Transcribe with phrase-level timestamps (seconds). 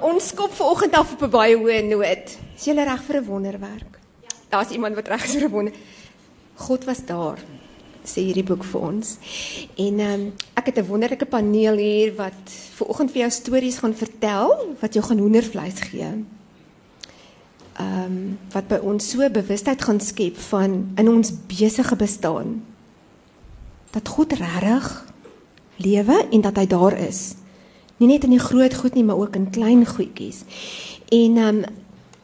[0.00, 2.26] Ons skop vanoggend af op 'n baie hoë noot.
[2.56, 3.98] Is jy reg vir 'n wonderwerk?
[4.22, 4.28] Ja.
[4.48, 5.72] Daar's iemand wat reg is vir 'n wonder.
[6.54, 7.38] God was daar.
[8.04, 9.16] Sê hierdie boek vir ons.
[9.76, 12.42] En ehm um, ek het 'n wonderlike paneel hier wat
[12.74, 16.24] vanoggend vir jou stories gaan vertel wat jou gaan hoendervleis gee.
[17.78, 22.64] Ehm um, wat by ons so bewustheid gaan skep van in ons besige bestaan.
[23.90, 25.04] Dat God regtig
[25.76, 27.34] lewe en dat hy daar is
[27.98, 30.44] nie net in die groot goed nie, maar ook in klein goedjies.
[31.10, 31.64] En ehm um,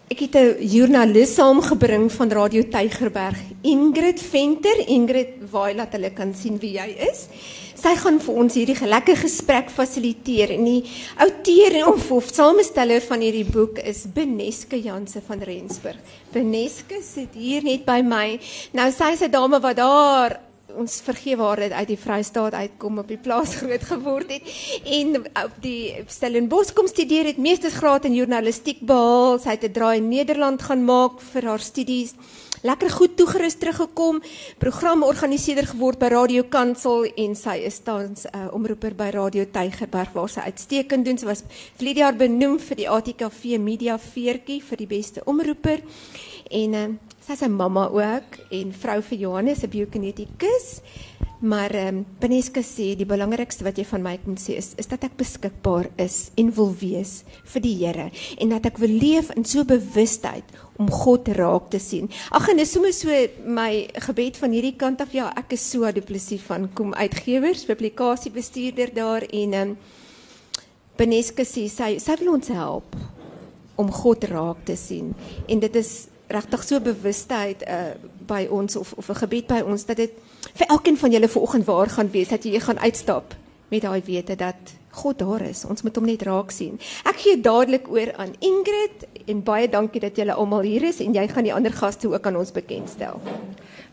[0.08, 6.34] ek het 'n joernalis saamgebring van Radio Tygerberg, Ingrid Venter, Ingrid, waar laat hulle kan
[6.34, 7.28] sien wie jy is.
[7.74, 10.84] Sy gaan vir ons hierdie lekker gesprek fasiliteer en die
[11.16, 16.00] outeur en of, of samesteller van hierdie boek is Beneske Janse van Rensburg.
[16.32, 18.40] Beneske sit hier net by my.
[18.72, 20.40] Nou sy is 'n dame wat daar
[20.76, 24.50] ons vergeet waar dit uit die Vrystaat uitkom op die plaas groot geword het
[24.84, 29.96] en op die Stellenbosch kom studeer het meestersgraad in journalistiek behaal sy het 'n draai
[29.96, 32.14] in Nederland gaan maak vir haar studies
[32.62, 34.20] lekker goed toegerus teruggekom
[34.58, 40.12] programorganiseerder geword by Radio Kansel en sy is tans 'n uh, omroeper by Radio Tygerberg
[40.12, 41.44] waar sy uitstekend doen sy was
[41.78, 45.82] vir die jaar benoem vir die ATKV media veertjie vir die beste omroeper
[46.50, 46.88] en uh,
[47.28, 50.80] Sy's 'n mamma ook en vrou vir Johannes, 'n biokinetikus.
[51.40, 54.86] Maar ehm um, Beneska sê die belangrikste wat jy van my moet sê is is
[54.86, 59.30] dat ek beskikbaar is en wil wees vir die Here en dat ek wil leef
[59.36, 60.44] in so bewustheid
[60.78, 62.08] om God raak te sien.
[62.30, 63.08] Ag en dis sommer so
[63.44, 65.12] my gebed van hierdie kant af.
[65.12, 69.76] Ja, ek is so duplisief van kom uitgewers, publikasiebestuurder daar en ehm um,
[70.96, 72.96] Beneska sê sy sy wil ons help
[73.76, 75.14] om God raak te sien
[75.46, 79.84] en dit is regtig so bewustheid uh, by ons of of 'n gebied by ons
[79.84, 80.12] dat dit
[80.54, 83.34] vir elkeen van julle vanoggend waar gaan wees dat jy gaan uitstap
[83.68, 85.64] met daai wete dat God daar is.
[85.68, 86.78] Ons moet hom net raak sien.
[87.06, 91.14] Ek gee dadelik oor aan Ingrid en baie dankie dat julle almal hier is en
[91.14, 93.20] jy gaan die ander gaste ook aan ons bekendstel.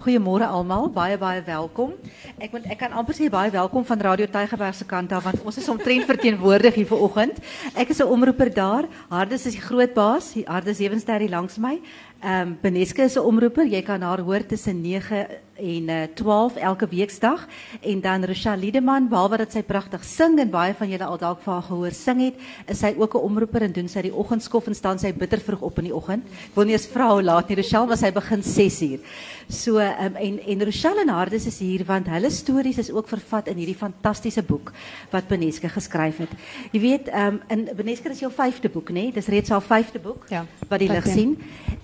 [0.05, 1.93] Goeiemôre almal, baie baie welkom.
[2.37, 5.43] Ek moet ek kan amper sê baie welkom van Radio Tygerberg se kant af want
[5.45, 7.39] ons is omtrent verteenwoordig hier vanoggend.
[7.75, 8.87] Ek is 'n omroeper daar.
[9.09, 10.33] Hardes is die groot baas.
[10.45, 11.79] Hardes Ewenster hier langs my.
[12.19, 13.67] Ehm um, Beneske is 'n omroeper.
[13.67, 17.47] Jy kan haar hoor tussen 9 en uh, eh, 12 elke weekdag
[17.81, 21.43] en dan Rochelle Liedeman, behalwe dat sy pragtig sing en baie van julle al dalk
[21.45, 24.75] haar gehoor sing het, is sy ook 'n omroeper en doen sy die oggendskof en
[24.75, 26.25] staan sy bitter vroeg op in die oggend.
[26.25, 27.55] Ek wil nie eens vra hoe laat nie.
[27.55, 28.99] Rochelle was sy begin 6uur.
[29.47, 33.07] So ehm um, en en Rochelle en Hardes is hier want hulle stories is ook
[33.07, 34.71] vervat in hierdie fantastiese boek
[35.11, 36.29] wat Beneske geskryf het.
[36.71, 39.11] Jy weet, ehm um, in Beneske is jou 5de boek, nê?
[39.13, 41.37] Dis reeds haar 5de boek ja, wat die lig sien.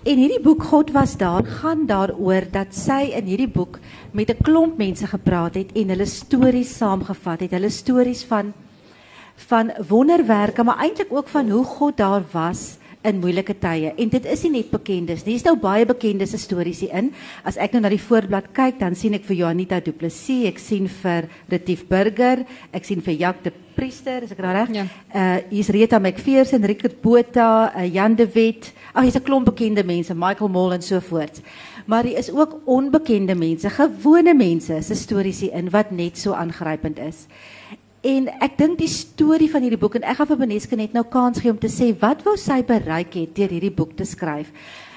[0.04, 3.61] En hierdie boek God was daar gaan daaroor dat sy in hierdie boek
[4.10, 7.50] met 'n klomp mense gepraat het en hulle stories saamgevat het.
[7.50, 8.52] Hulle stories van
[9.36, 13.92] van wonderwerke, maar eintlik ook van hoe God daar was in moeilike tye.
[13.98, 15.34] En dit is nie net bekendes nie.
[15.34, 17.10] Hier's nou baie bekendes stories hier in.
[17.44, 20.62] As ek nou na die voorblad kyk, dan sien ek vir Joanita Du Plessis, ek
[20.62, 24.72] sien vir Retief Burger, ek sien vir Jacques de Priester, is ek nou reg?
[24.76, 24.86] Ja.
[25.10, 28.72] Uh hier's Rita McPherson, Rickert Botha, uh, Jan de Wet.
[28.92, 31.40] Ag, hier's 'n klomp bekende mense, Michael Moll en so voort.
[31.86, 36.32] Maar hier is ook onbekende mense, gewone mense se stories hier in wat net so
[36.32, 37.26] aangrypend is.
[38.02, 41.04] En ek dink die storie van hierdie boek en ek gaan vir Beneske net nou
[41.06, 44.50] kans gee om te sê wat wou sy bereik het deur hierdie boek te skryf.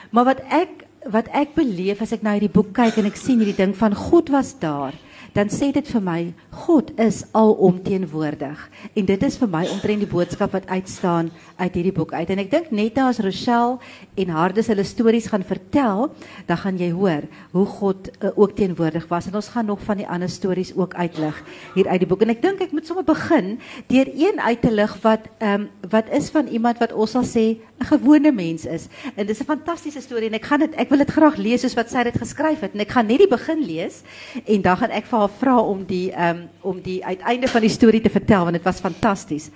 [0.10, 0.82] Maar wat ek
[1.14, 3.94] wat ek beleef as ek na hierdie boek kyk en ek sien hierdie ding van
[3.94, 4.98] God was daar
[5.36, 6.20] dan sê dit vir my
[6.66, 8.62] God is alomteenwoordig
[8.96, 12.30] en dit is vir my omtrent die boodskap wat uitstaan uit hierdie boek uit.
[12.32, 13.76] En ek dink net as Rochelle
[14.16, 16.08] en Hardes hulle stories gaan vertel
[16.48, 19.28] dan gaan jy hoor hoe God uh, ook teenwoordig was.
[19.28, 21.42] En ons gaan nog van die ander stories ook uitlig
[21.76, 22.24] hier uit die boek.
[22.24, 23.58] En ek dink ek moet sommer begin
[23.92, 27.26] deur een uit te lig wat ehm um, wat is van iemand wat ons sal
[27.28, 28.88] sê 'n gewone mens is.
[29.16, 31.76] En dis 'n fantastiese storie en ek gaan dit ek wil dit graag lees soos
[31.76, 32.74] wat sy dit geskryf het.
[32.74, 34.02] En ek gaan net die begin lees
[34.46, 37.70] en dan gaan ek vir haar vra om die um, om die uiteinde van die
[37.70, 39.50] storie te vertel want dit was fantasties.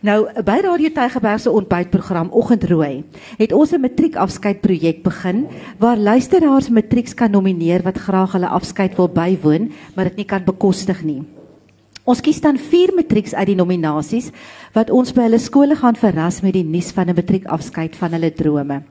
[0.00, 3.04] Nou by Radio Tygerberg se ontbytprogram Oggendrooi
[3.38, 5.46] het ons 'n matriekafskeidprojek begin
[5.78, 10.44] waar luisteraars matrieks kan nomineer wat graag hulle afskeid wil bywoon, maar dit nie kan
[10.44, 11.22] bekostig nie.
[12.02, 14.32] Ons kies dan 4 matrieks uit die nominasies
[14.74, 18.32] wat ons by hulle skole gaan verras met die nuus van 'n matriekafskeid van hulle
[18.34, 18.82] drome.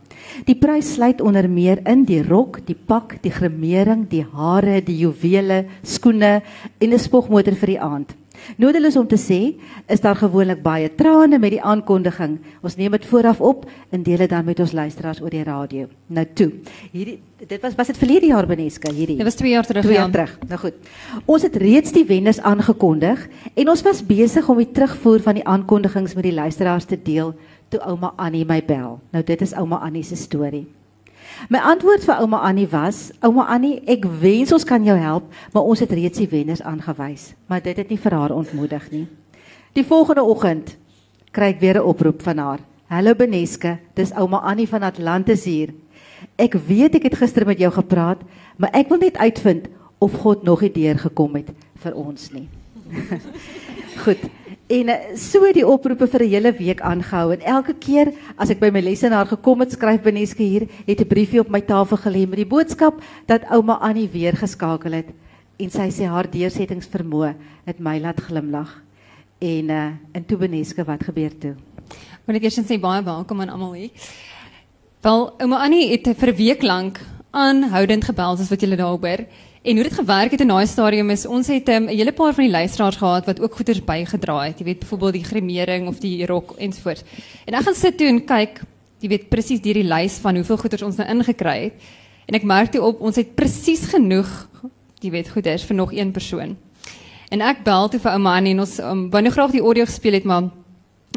[0.48, 4.98] Die prys sluit onder meer in die rok, die pak, die gremering, die hare, die
[5.04, 6.42] juwele, skoene
[6.80, 8.21] en 'n spogmotor vir die aand.
[8.58, 9.40] Nodeloos om te sê,
[9.88, 12.40] is daar gewoonlik baie trane met die aankondiging.
[12.62, 15.88] Ons neem dit vooraf op en deel dit dan met ons luisteraars oor die radio.
[16.08, 16.52] Nou toe.
[16.92, 19.18] Hierdie dit was was dit verlede jaar Beneska hierdie.
[19.18, 19.84] Dit was 2 jaar terug.
[19.84, 20.38] 2 jaar terug.
[20.48, 20.74] Nou goed.
[21.26, 25.48] Ons het reeds die wenners aangekondig en ons was besig om die terugvoer van die
[25.48, 27.34] aankondigings met die luisteraars te deel
[27.70, 29.00] toe ouma Annie my bel.
[29.12, 30.68] Nou dit is ouma Annie se storie.
[31.50, 35.64] My antwoord vir ouma Annie was: "Ouma Annie, ek wens ons kan jou help, maar
[35.64, 39.08] ons het reeds die wenners aangewys." Maar dit het nie vir haar ontmoedig nie.
[39.74, 40.78] Die volgende oggend
[41.32, 42.60] kry ek weer 'n oproep van haar.
[42.88, 45.74] "Hallo Beneske, dis ouma Annie van Atlantis hier.
[46.38, 48.22] Ek weet ek het gister met jou gepraat,
[48.58, 49.68] maar ek wil net uitvind
[49.98, 52.50] of God nog nie deur gekom het vir ons nie."
[54.04, 54.41] Goed.
[54.72, 58.60] En eh, so die oproepe vir 'n hele week aangehou en elke keer as ek
[58.60, 62.28] by my lesenaar gekom het, skryf Beneske hier, het 'n briefie op my tafel gelê
[62.28, 65.10] met die boodskap dat ouma Annie weer geskakel het
[65.60, 67.36] en sy sê haar deursettingsvermoë
[67.66, 68.82] het my laat glimlag.
[69.40, 71.56] En uh en toe Beneske, wat gebeur toe?
[72.26, 73.90] Want ek eers sê baie welkom aan almal hier.
[75.02, 77.00] Wel, ouma Annie het vir 'n week lank
[77.32, 79.26] aanhoudend gebel soos wat julle daar hoor.
[79.62, 82.12] En hoe dit gewerk het in daai stadium is ons het ehm, 'n um, hele
[82.12, 84.60] paar van die luisteraars gehad wat ook goeders bygedra het.
[84.60, 87.04] Jy weet byvoorbeeld die gremering of die rok ensovoorts.
[87.46, 88.62] En ek gaan sit toe en kyk,
[89.00, 91.74] jy weet presies deur die lys van hoeveel goeders ons nou ingekry het.
[92.26, 94.50] En ek merk toe op ons het presies genoeg,
[95.00, 96.58] jy weet goeders vir nog een persoon.
[97.30, 100.14] En ek bel toe vir ouma en ons um, wou nou graag die audio gespeel
[100.14, 100.50] het maar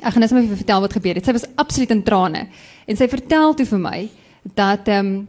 [0.02, 1.24] ek gaan net maar vir vertel wat gebeur het.
[1.24, 2.48] Sy was absoluut in trane.
[2.86, 4.08] En sy vertel toe vir my
[4.54, 5.28] dat ehm um,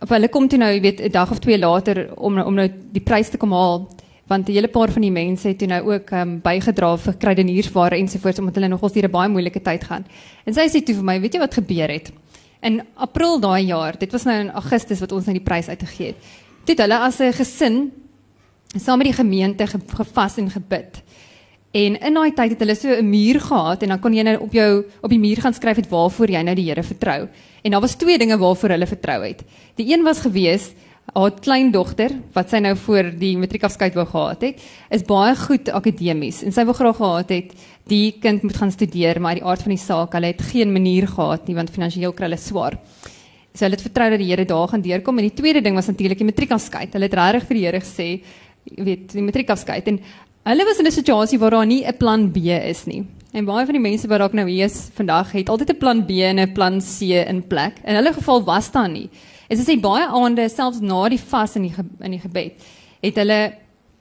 [0.00, 2.68] of hulle kom toe nou, jy weet, 'n dag of twee later om om nou
[2.92, 3.88] die prys te kom haal
[4.26, 7.14] want 'n hele paar van die mense het toe nou ook ehm um, bygedra vir
[7.14, 10.04] kruideniersware ensovoorts omdat hulle nogals hier 'n baie moeilike tyd gaan.
[10.44, 12.12] En sy sê toe vir my, weet jy wat gebeur het?
[12.62, 16.06] In April daai jaar, dit was nou in Augustus wat ons nou die prys uitgegee
[16.06, 16.16] het.
[16.64, 17.92] Dit hulle as 'n gesin
[18.74, 21.02] saam met die gemeente gevas en gebid.
[21.76, 24.36] En in daai tyd het hulle so 'n muur gehad en dan kon jy nou
[24.40, 27.28] op jou op die muur gaan skryf het waarvoor jy nou die Here vertrou.
[27.62, 29.44] En daar was twee dinge waarvoor hulle vertrou het.
[29.76, 30.72] Die een was gewees
[31.14, 36.42] haar kleindogter wat sy nou voor die matriekafskeid wou gehad het, is baie goed akademies
[36.42, 37.52] en sy wou graag gehad het
[37.86, 41.06] die kind moet gaan studeer, maar die aard van die saak, hulle het geen manier
[41.06, 42.78] gehad nie want finansiëel kry hulle swaar.
[43.54, 45.86] So hulle het vertrou dat die Here daar gaan deurkom en die tweede ding was
[45.86, 46.92] natuurlik die matriekafskeid.
[46.92, 48.08] Hulle het regtig vir die Here gesê,
[48.74, 50.00] weet, die matriekafskeid en
[50.46, 53.04] Hulle was in 'n situasie waar daar nie 'n plan B is nie.
[53.32, 56.06] En baie van die mense wat dalk nou hier is vandag het altyd 'n plan
[56.06, 57.72] B en 'n plan C in plek.
[57.84, 59.10] In hulle geval was daar nie.
[59.48, 62.52] Is dit sê baie aande selfs na die vas in die in die gebed
[63.02, 63.54] het hulle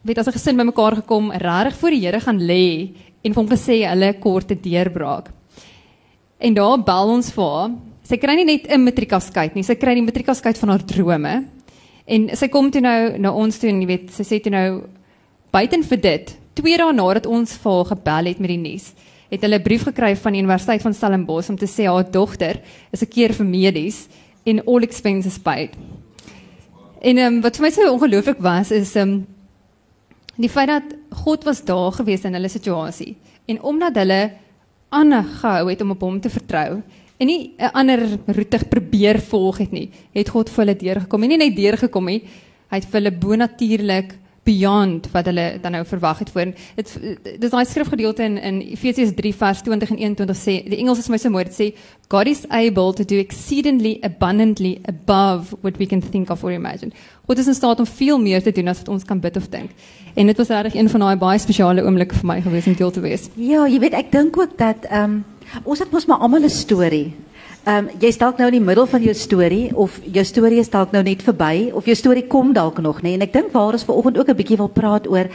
[0.03, 2.93] weet as 'n gesin bymekaar gekom, regtig voor die Here gaan lê
[3.23, 5.31] en vir hom gesê hulle kort 'n deurbraak.
[6.39, 7.71] En daar bel ons vir haar.
[8.03, 11.45] Sy kry nie net 'n matriekafskeid nie, sy kry die matriekafskeid van haar drome.
[12.07, 14.83] En sy kom toe nou na ons toe en jy weet, sy sê toe nou
[15.55, 18.89] buiten vir dit, twee dae nadat ons vir haar gebel het met die nuus,
[19.31, 22.59] het hulle 'n brief gekry van die Universiteit van Stellenbosch om te sê haar dogter
[22.91, 24.07] is 'n keer vir medies
[24.45, 25.71] en all expenses paid.
[27.01, 29.25] En um, wat vir my so ongelooflik was is um
[30.37, 30.83] die feit dat
[31.23, 33.15] God was daar gewees in hulle situasie
[33.47, 34.31] en omdat hulle
[34.89, 36.81] aangehou het om op hom te vertrou
[37.19, 41.29] en nie 'n ander roete probeer volg het nie, het God vir hulle deurgekom en
[41.29, 42.23] nie net deurgekom nie,
[42.69, 46.53] hy het vir hulle bonatuurlik beyond wat hulle dan nou verwag het voor.
[46.77, 46.93] Dit
[47.41, 51.09] dis daai skrifgedeelte in in Efesiërs 3 vers 20 en 21 sê die Engels is
[51.09, 51.67] my so mooi dit sê
[52.13, 56.91] God is able to do exceedingly abundantly above what we can think of or imagine.
[57.25, 59.49] God is in staat om veel meer te doen as wat ons kan bid of
[59.49, 59.71] dink.
[60.13, 62.91] En dit was regtig een van daai baie spesiale oomblikke vir my gewees om deel
[62.91, 63.29] te wees.
[63.35, 65.23] Ja, jy weet ek dink ook dat ehm um,
[65.63, 67.13] ons het mos maar almal 'n storie.
[67.65, 70.67] Ehm um, jy's dalk nou in die middel van jou storie of jou storie is
[70.69, 73.17] dalk nou net verby of jou storie kom dalk nog nê nee.
[73.17, 75.25] en ek dink waar ons vanoggend ook 'n bietjie wil praat oor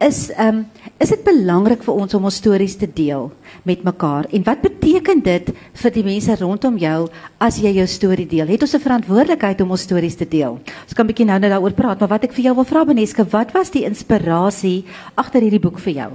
[0.00, 0.64] is ehm um,
[0.98, 3.30] is dit belangrik vir ons om ons stories te deel
[3.64, 4.24] met mekaar?
[4.32, 8.46] En wat beteken dit vir die mense rondom jou as jy jou storie deel?
[8.46, 10.58] Het ons 'n verantwoordelikheid om ons stories te deel?
[10.84, 13.24] Ons kan bietjie nou net daaroor praat maar wat ek vir jou wil vra Beneske
[13.30, 16.12] wat was die inspirasie agter hierdie boek vir jou?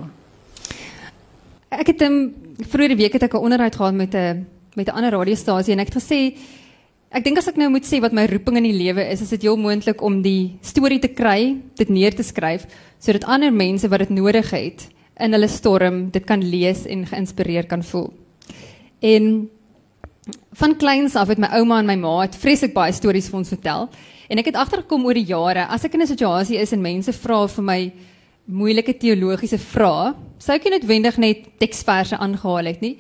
[1.70, 4.96] Ek het um, vroeër die week het ek 'n onderhoud gehad met 'n met 'n
[4.96, 6.22] ander radiostasie en ek het gesê
[7.12, 9.30] ek dink as ek nou moet sê wat my roeping in die lewe is, is
[9.30, 12.68] dit heel moontlik om die storie te kry, dit neer te skryf
[13.00, 14.88] sodat ander mense wat dit nodig het
[15.20, 18.14] in hulle storm dit kan lees en geïnspireer kan voel.
[19.02, 19.50] En
[20.54, 23.50] van kleins af het my ouma en my ma het vreeslik baie stories vir ons
[23.50, 23.90] vertel
[24.30, 27.12] en ek het agtergekom oor die jare as ek in 'n situasie is en mense
[27.12, 27.92] vra vir my
[28.46, 32.98] moeilike teologiese vrae, sou ek nie noodwendig net teksverse aangehaal het nie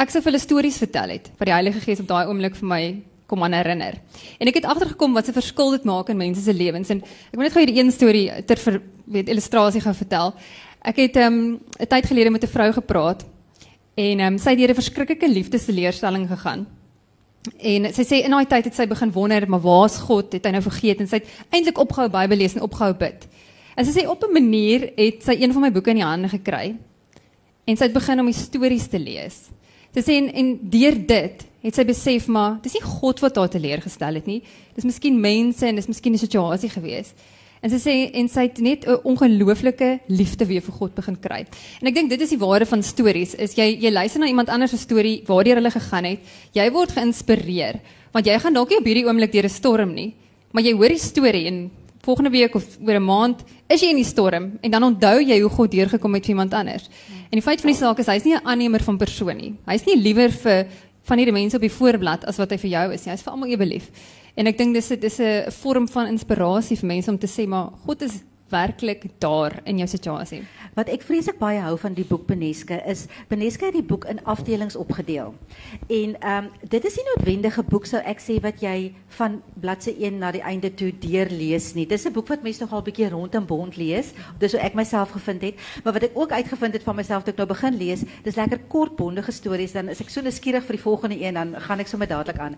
[0.00, 2.68] ek sou vir hulle stories vertel het wat die Heilige Gees op daai oomblik vir
[2.68, 2.82] my
[3.30, 4.00] kom aan herinner.
[4.42, 7.36] En ek het agtergekom wat se verskil dit maak in mense se lewens en ek
[7.36, 10.34] wil net gou hierdie een storie ter ver, weet illustrasie gaan vertel.
[10.82, 13.24] Ek het ehm, 'n um, tyd gelede met 'n vrou gepraat
[13.94, 16.66] en um, sy het deur 'n verskriklike liefdesleerstelling gegaan.
[17.58, 20.32] En sy sê in daai tyd het sy begin wonder, maar waar's God?
[20.32, 23.28] Het hy nou vergeet en sy het eintlik opgehou Bybel lees en opgehou bid.
[23.76, 26.28] En sy sê op 'n manier het sy een van my boeke in die hande
[26.28, 26.76] gekry
[27.64, 29.50] en sy het begin om die stories te lees.
[29.94, 34.16] Sy sê en, deur dit het sy besef maar dis nie God wat haar teleurgestel
[34.20, 34.40] het nie.
[34.76, 37.12] Dis miskien mense en dis miskien 'n situasie gewees.
[37.60, 41.44] En sy sê en sy het net 'n ongelooflike liefde weer vir God begin kry.
[41.80, 43.34] En ek dink dit is die waarde van stories.
[43.34, 46.20] Is jy jy luister na iemand anders se storie waardeur hulle gegaan het,
[46.52, 47.80] jy word geïnspireer
[48.12, 50.14] want jy gaan dalk nie op hierdie oomblik deur 'n storm nie,
[50.52, 51.70] maar jy hoor die storie en
[52.02, 55.40] volgende week of oor 'n maand is jy in die storm en dan onthou jy
[55.40, 56.88] hoe God deurgekom het vir iemand anders.
[57.30, 59.54] En die feit van die saak is hy's nie 'n aannemer van persoon nie.
[59.66, 60.66] Hy's nie liewer vir
[61.02, 63.12] van hierdie mense op die voorblad as wat hy vir jou is nie.
[63.12, 63.90] Hy's vir almal ewe lief.
[64.36, 67.70] En ek dink dis dis 'n vorm van inspirasie vir mense om te sê maar
[67.86, 70.42] God is werklik daar in jou situasie.
[70.74, 74.22] Wat ek vreeslik baie hou van die boek Beneske is Beneske het die boek in
[74.24, 75.34] afdelings opgedeel.
[75.88, 79.94] En ehm um, dit is nie noodwendige boek sou ek sê wat jy van bladsy
[79.98, 81.86] 1 na die einde toe deurlees nie.
[81.86, 84.12] Dis 'n boek wat mense nogal bietjie rondom bond lees.
[84.38, 85.54] Dis hoe ek myself gevind het.
[85.84, 88.60] Maar wat ek ook uitgevind het van myself toe ek nou begin lees, dis lekker
[88.68, 91.88] kort bondige stories dan is ek so nuuskierig vir die volgende een dan gaan ek
[91.88, 92.56] sommer dadelik aan.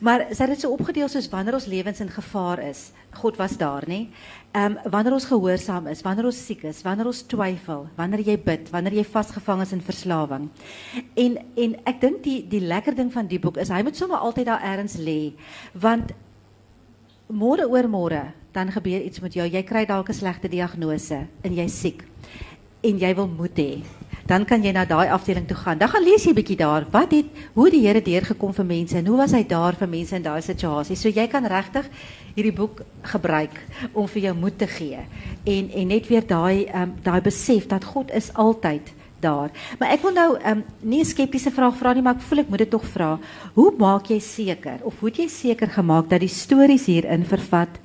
[0.00, 2.90] Maar sy het dit so opgedeel soos wanneer ons lewens in gevaar is.
[3.12, 4.08] God was daar, nê?
[4.52, 8.36] Ehm um, wanneer ons gehoorsaam is, wanneer ons siek is, wanneer ons twyfel, wanneer jy
[8.44, 10.50] bid, wanneer jy vasgevang is in verslawing.
[11.18, 14.22] En en ek dink die die lekker ding van die boek is hy moet sommer
[14.22, 15.34] altyd daar ergens lê.
[15.72, 16.14] Want
[17.32, 18.22] môre oor môre
[18.52, 19.46] dan gebeur iets met jou.
[19.48, 22.04] Jy kry dalk 'n slegte diagnose en jy's siek.
[22.82, 23.54] En jy wil moed
[24.26, 25.78] dan kan jy na daai afdeling toe gaan.
[25.78, 26.86] Dan gaan lees jy bietjie daar.
[26.90, 30.16] Wat het hoe die Here deurgekom vir mense en hoe was hy daar vir mense
[30.16, 30.96] in daai situasie?
[30.96, 31.88] So jy kan regtig
[32.36, 33.58] hierdie boek gebruik
[33.92, 35.00] om vir jou moed te gee
[35.44, 39.50] en en net weer daai um, daai besef dat God is altyd daar.
[39.78, 42.48] Maar ek wil nou um, nie 'n skeptiese vraag vra nie, maar ek voel ek
[42.48, 43.18] moet dit tog vra.
[43.54, 47.78] Hoe maak jy seker of hoe het jy seker gemaak dat die stories hierin vervat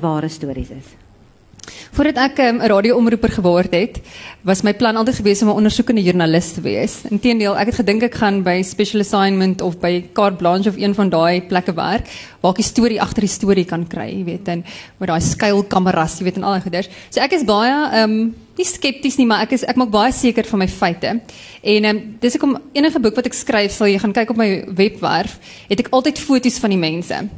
[0.00, 0.99] ware stories is?
[1.90, 4.00] Voordat ek ehm, 'n um, radioomroeper geword het,
[4.42, 7.00] was my plan altyd gewees om 'n ondersoekende joernalis te wees.
[7.10, 10.94] Inteendeel, ek het gedink ek gaan by Special Assignment of by Carte Blanche of een
[10.94, 12.06] van daai plekke werk
[12.40, 14.64] waar ek die storie agter die storie kan kry, jy weet, en
[14.98, 16.88] met daai skuilkameras, jy weet, en al daai goeders.
[17.10, 20.12] So ek is baie ehm um, nie skepties nie, maar ek is ek maak baie
[20.12, 21.20] seker van my feite.
[21.62, 24.30] En ehm um, dis ek om enige boek wat ek skryf, sal jy gaan kyk
[24.30, 25.38] op my webwerf,
[25.68, 27.28] het ek altyd foto's van die mense.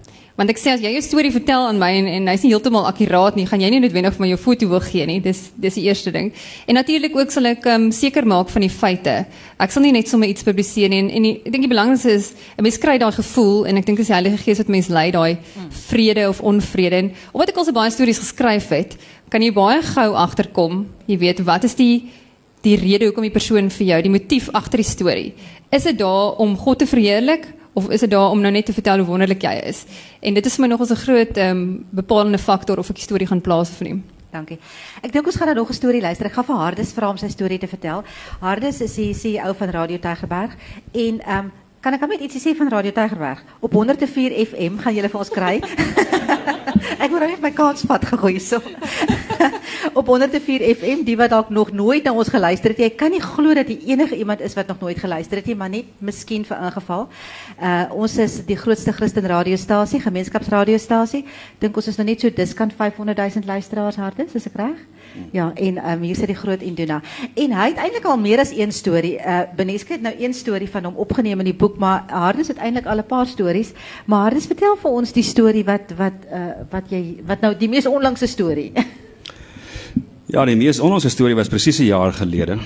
[0.42, 2.88] Want ek sê as jy jou storie vertel aan my en en hy's nie heeltemal
[2.88, 5.20] akkuraat nie, gaan jy nie noodwendig vir my jou foto wil gee nie.
[5.22, 6.32] Dis dis die eerste ding.
[6.66, 9.14] En natuurlik ook sal ek um, seker maak van die feite.
[9.62, 12.16] Ek sal nie net sommer iets publiseer nie en, en die, ek dink die belangrikste
[12.16, 14.90] is 'n mens kry daai gevoel en ek dink dis die Heilige Gees wat mense
[14.90, 15.38] lei daai
[15.86, 16.96] vrede of onvrede.
[17.04, 18.98] En omdat ek al so baie stories geskryf het,
[19.30, 22.10] kan jy baie gou agterkom, jy weet wat is die
[22.66, 25.34] die rede hoekom die persoon vir jou, die motief agter die storie.
[25.70, 27.61] Is dit daar om God te verheerlik?
[27.72, 29.84] Of is dit daar om nou net te vertel hoe wonderlik jy is?
[30.20, 33.40] En dit is my nog 'n groot ehm bepalende faktor of ek die storie gaan
[33.40, 34.02] plaas of nie.
[34.30, 34.58] Dankie.
[35.02, 36.26] Ek dink ons gaan nou nog 'n storie luister.
[36.26, 38.02] Ek gaan vir Hardes vra om sy storie te vertel.
[38.40, 40.56] Hardes is die CEO van Radio Tygerberg
[40.92, 43.40] en ehm kan ek net ietsie sê van Radio Tygerberg?
[43.58, 45.56] Op 104 FM gaan julle vir ons kry.
[47.02, 48.60] ek moet net my kans vat gegooi so.
[49.98, 52.84] op 104 FM die wat dalk nog nooit na ons geluister het.
[52.84, 55.58] Jy kan nie glo dat jy enige iemand is wat nog nooit geluister het nie,
[55.58, 57.08] maar net miskien vir ingeval.
[57.58, 61.24] Uh ons is die grootste Christen radiostasie, gemeenskapsradiostasie.
[61.58, 64.78] Dink ons is nou net so diskant 500 000 luisteraars harte, is ek reg?
[65.32, 67.00] Ja, en um, hier sit die groot Induna.
[67.34, 69.16] En hy het eintlik al meer as een storie.
[69.18, 72.56] Uh Beneske het nou een storie van hom opgeneem in die boek, maar Hardes het
[72.56, 73.72] eintlik al 'n paar stories.
[74.06, 77.68] Maar Hardes vertel vir ons die storie wat wat uh wat jy wat nou die
[77.68, 78.72] mees onlangse storie.
[80.32, 82.58] Ja, die mees onlangse storie was presies 'n jaar gelede.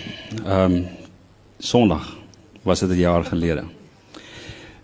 [0.45, 0.87] Ehm um,
[1.59, 2.17] Sondag
[2.63, 3.65] was dit 'n jaar gelede.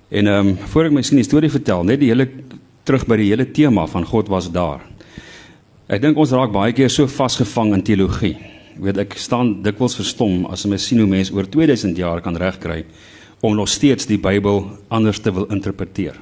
[0.09, 2.29] En ehm um, voor ek my sien die storie vertel, net die hele
[2.83, 4.81] terug by die hele tema van God was daar.
[5.91, 8.37] Ek dink ons raak baie keer so vasgevang in teologie.
[8.77, 12.39] Ek weet ek staan dikwels verstom as ek sien hoe mense oor 2000 jaar kan
[12.39, 12.85] regkry
[13.43, 14.63] om nog steeds die Bybel
[14.95, 16.15] anders te wil interpreteer.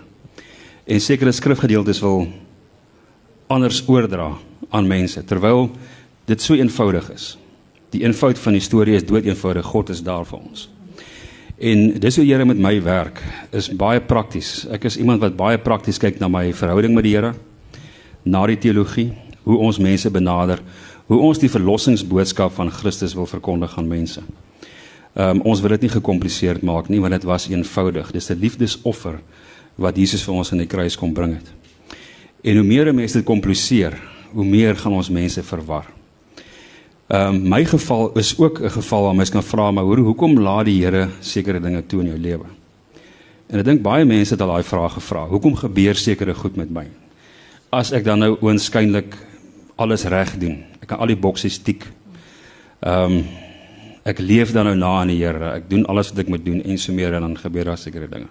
[0.89, 2.25] En sekere skrifgedeeltes wil
[3.53, 4.33] anders oordra
[4.73, 5.69] aan mense terwyl
[6.25, 7.37] dit so eenvoudig is.
[7.93, 9.67] Die eenvoud van die storie is dood eenvoudig.
[9.67, 10.69] God is daar vir ons.
[11.61, 13.21] En dis hoe Here met my werk
[13.53, 14.65] is baie prakties.
[14.73, 17.35] Ek is iemand wat baie prakties kyk na my verhouding met die Here,
[18.25, 19.11] na die teologie,
[19.43, 20.63] hoe ons mense benader,
[21.07, 24.23] hoe ons die verlossingsboodskap van Christus wil verkondig aan mense.
[25.15, 28.13] Ehm um, ons wil dit nie gekompliseerd maak nie, want dit was eenvoudig.
[28.13, 29.19] Dis 'n liefdesoffer
[29.75, 31.51] wat Jesus vir ons aan die kruis kom bring het.
[32.43, 33.99] En hoe meer mense dit kompliseer,
[34.33, 35.87] hoe meer gaan ons mense verwar.
[37.09, 40.39] Ehm um, my geval is ook 'n geval waar mens kan vra maar hoe hoekom
[40.39, 42.47] laat die Here sekere dinge toe in jou lewe?
[43.49, 45.27] En ek dink baie mense het al daai vraag gevra.
[45.27, 46.87] Hoekom gebeur sekere goed met my?
[47.71, 49.17] As ek dan nou oënskynlik
[49.81, 50.61] alles reg doen.
[50.81, 51.87] Ek kan al die boksies tik.
[52.81, 53.25] Ehm um,
[54.11, 55.53] Ek leef dan nou na aan die Here.
[55.59, 58.09] Ek doen alles wat ek moet doen en so meer en dan gebeur daar sekere
[58.09, 58.31] dinge.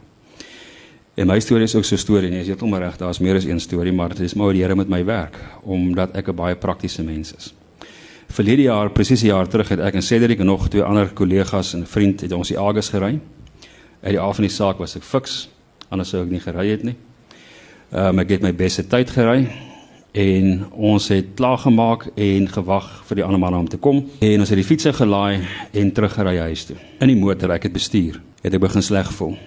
[1.20, 3.36] En my storie is ook so 'n storie, nee, jy het hom reg, daar's meer
[3.36, 6.30] as een storie, maar dit is maar hoe die Here met my werk omdat ek
[6.30, 7.54] 'n baie praktiese mens is.
[8.30, 11.74] Verlede jaar, presies 'n jaar terug, het ek en Cedric en nog twee ander kollegas
[11.74, 13.20] en 'n vriend het ons die Agus gery.
[14.02, 15.50] Uit die af van die saak was ek fiks,
[15.90, 16.96] anders sou ek nie gery het nie.
[17.92, 19.50] Ehm um, ek het my beste tyd gery
[20.12, 24.40] en ons het klaar gemaak en gewag vir die ander manne om te kom en
[24.40, 26.78] ons het die fietsie gelaai en teruggery huis toe.
[27.00, 29.38] In die motor ek het bestuur, het ek begin sleg voel.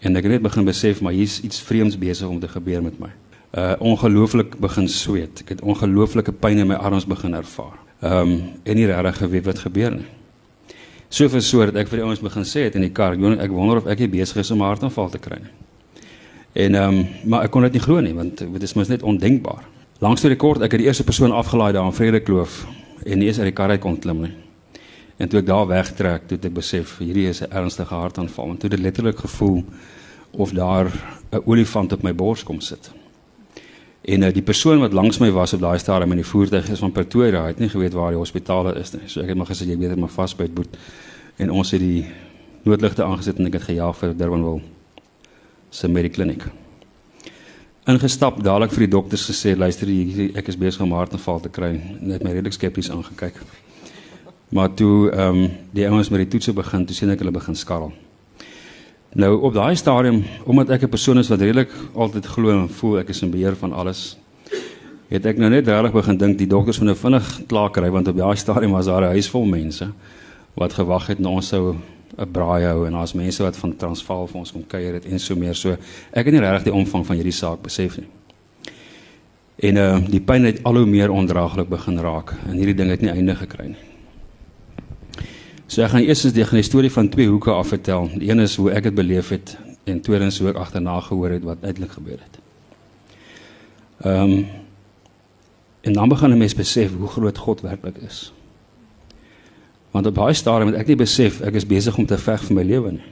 [0.00, 2.98] En ek het net begin besef maar hier's iets vreemds besig om te gebeur met
[2.98, 3.12] my.
[3.52, 5.44] Uh ongelooflik begin sweet.
[5.44, 7.78] Ek het ongelooflike pyn in my arms begin ervaar.
[8.00, 10.08] Ehm um, en nie regtig geweet wat gebeur nie.
[11.08, 13.52] So vir so dat ek vir die ouens begin sê het in die kar, ek
[13.52, 15.52] wonder of ek hier besig is om 'n hartaanval te kry nie.
[16.52, 19.02] En ehm um, maar ek kon dit nie glo nie want dit is mos net
[19.02, 19.62] ondenkbaar.
[20.02, 22.64] Langs die rekord ek het die eerste persoon afgelaai daar in Vredekloof
[23.06, 24.32] en nie eens uit die kar uit kon klim nie.
[25.22, 28.70] En toe ek daar wegtrek, toe ek besef hierdie is 'n ernstige hartaanval en toe
[28.70, 29.62] dit letterlik gevoel
[30.32, 30.90] of daar
[31.30, 32.90] 'n olifant op my bors kom sit.
[34.02, 36.78] En uh, die persoon wat langs my was op daai stadium in die voertuig is
[36.78, 39.06] van Pretoria, het nie geweet waar die hospitaal is nie.
[39.06, 40.76] So ek het maar gesê jy dit maar vasbyt boet.
[41.36, 42.06] En ons het die
[42.64, 44.62] noodligte aangesit en ek het gejaag vir Durbanville
[45.70, 46.61] se medikliniek.
[47.82, 49.88] Ingestap dadelik vir die dokters gesê luister
[50.38, 51.72] ek is besig om hartaanval te kry.
[51.98, 53.40] Net my redelik skepties aangekyk.
[54.54, 57.58] Maar toe ehm um, die ouens met die toetse begin, toe sien ek hulle begin
[57.58, 57.90] skarrel.
[59.18, 62.98] Nou op daai stadium, omdat ek 'n persoon is wat redelik altyd glo en voel
[63.00, 64.16] ek is in beheer van alles,
[65.08, 68.08] het ek nou net regtig begin dink die dokters moet nou vinnig klaar kry want
[68.08, 69.90] op daai stadium was daar 'n huis vol mense
[70.54, 71.76] wat gewag het na ons sou
[72.18, 75.18] 'n braai hou en daar's mense wat van Transvaal vir ons kom kuier het en
[75.18, 75.54] so meer.
[75.54, 75.76] So
[76.12, 78.08] ek het nie regtig die omvang van hierdie saak besef nie.
[79.56, 83.00] En uh die pyn het al hoe meer ondraaglik begin raak en hierdie ding het
[83.00, 83.84] nie einde gekry nie.
[85.66, 88.10] So ek gaan eers eens die storie van twee hoeke af vertel.
[88.18, 91.42] Die een is hoe ek dit beleef het en tweedens hoe ek agterna gehoor het
[91.42, 92.38] wat eintlik gebeur het.
[94.04, 94.46] Ehm um,
[95.82, 98.32] en dan begin 'n mens besef hoe groot God werklik is.
[99.92, 102.56] Want op daai stadium het ek nie besef ek is besig om te veg vir
[102.56, 103.08] my lewe nie.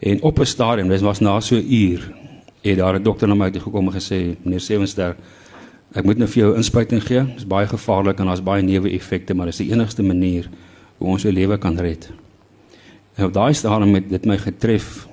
[0.00, 2.12] En op 'n stadium, dit was na so 'n uur,
[2.62, 5.16] het daar 'n dokter na my toe gekom en gesê, "Meneer Sewenster,
[5.94, 7.24] ek moet nou vir jou inspuiting gee.
[7.24, 10.48] Dit is baie gevaarlik en daar's baie neeweffekte, maar dit is die enigste manier
[10.98, 12.10] hoe ons jou lewe kan red.
[13.14, 15.08] En op daai stadium het dit my getref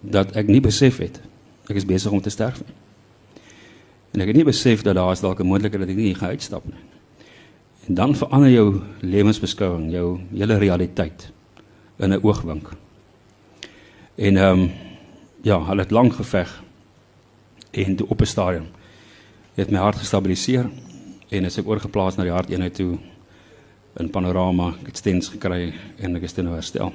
[0.00, 1.20] dat ek nie besef het
[1.68, 2.74] ek is besig om te sterf nie.
[4.14, 6.28] En ek het nie besef dat daar is dalk 'n moontlikheid dat ek nie gaan
[6.28, 6.93] uitstap nie.
[7.86, 11.32] En dan verander jou lewensbeskouing, jou hele realiteit
[11.96, 12.70] in 'n oogwink.
[14.14, 14.70] En ehm um,
[15.42, 16.62] ja, hulle het lank geveg
[17.70, 18.66] en toe op 'n stadium
[19.54, 20.70] het my hart gestabiliseer
[21.28, 22.98] en is ek oorgeplaas na die harteenheid toe
[23.96, 26.92] in panorama ek het stens gekry en ek is nou herstel.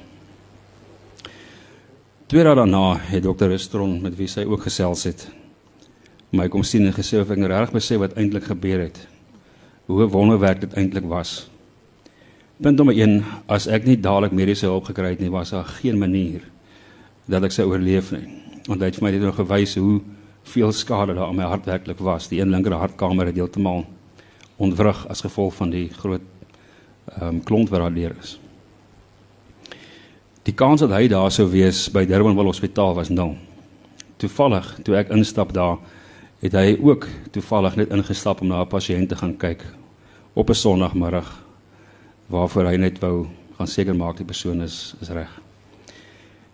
[2.28, 5.28] Twee dae daarna het dokter Restron met wie sy ook gesels het
[6.32, 9.08] my kom sien en gesê of ek nou reg besef wat eintlik gebeur het.
[9.90, 11.48] Hoe wonderwerk dit eintlik was.
[12.62, 15.98] Punt nommer 1, as ek nie dadelik mediese hulp gekry het nie, was daar geen
[15.98, 16.44] manier
[17.26, 18.28] dat ek sou oorleef nie.
[18.68, 19.96] Want hy het vir my net nog gewys hoe
[20.52, 22.28] veel skade daar aan my hart werklik was.
[22.30, 23.82] Die een linker hartkamer het heeltemal
[24.62, 26.22] ontwrig as gevolg van die groot
[27.16, 28.36] ehm um, klont wat daar deur is.
[30.46, 33.34] Die kans dat hy daar sou wees by Durbanville Hospitaal was nul.
[34.22, 35.82] Toevallig toe ek instap daar,
[36.46, 39.66] het hy ook toevallig net ingestap om na 'n pasiënt te gaan kyk
[40.34, 41.46] op 'n Sondagmiddag
[42.28, 45.42] waarvoor hy net wou gaan seker maak die persoon is is reg.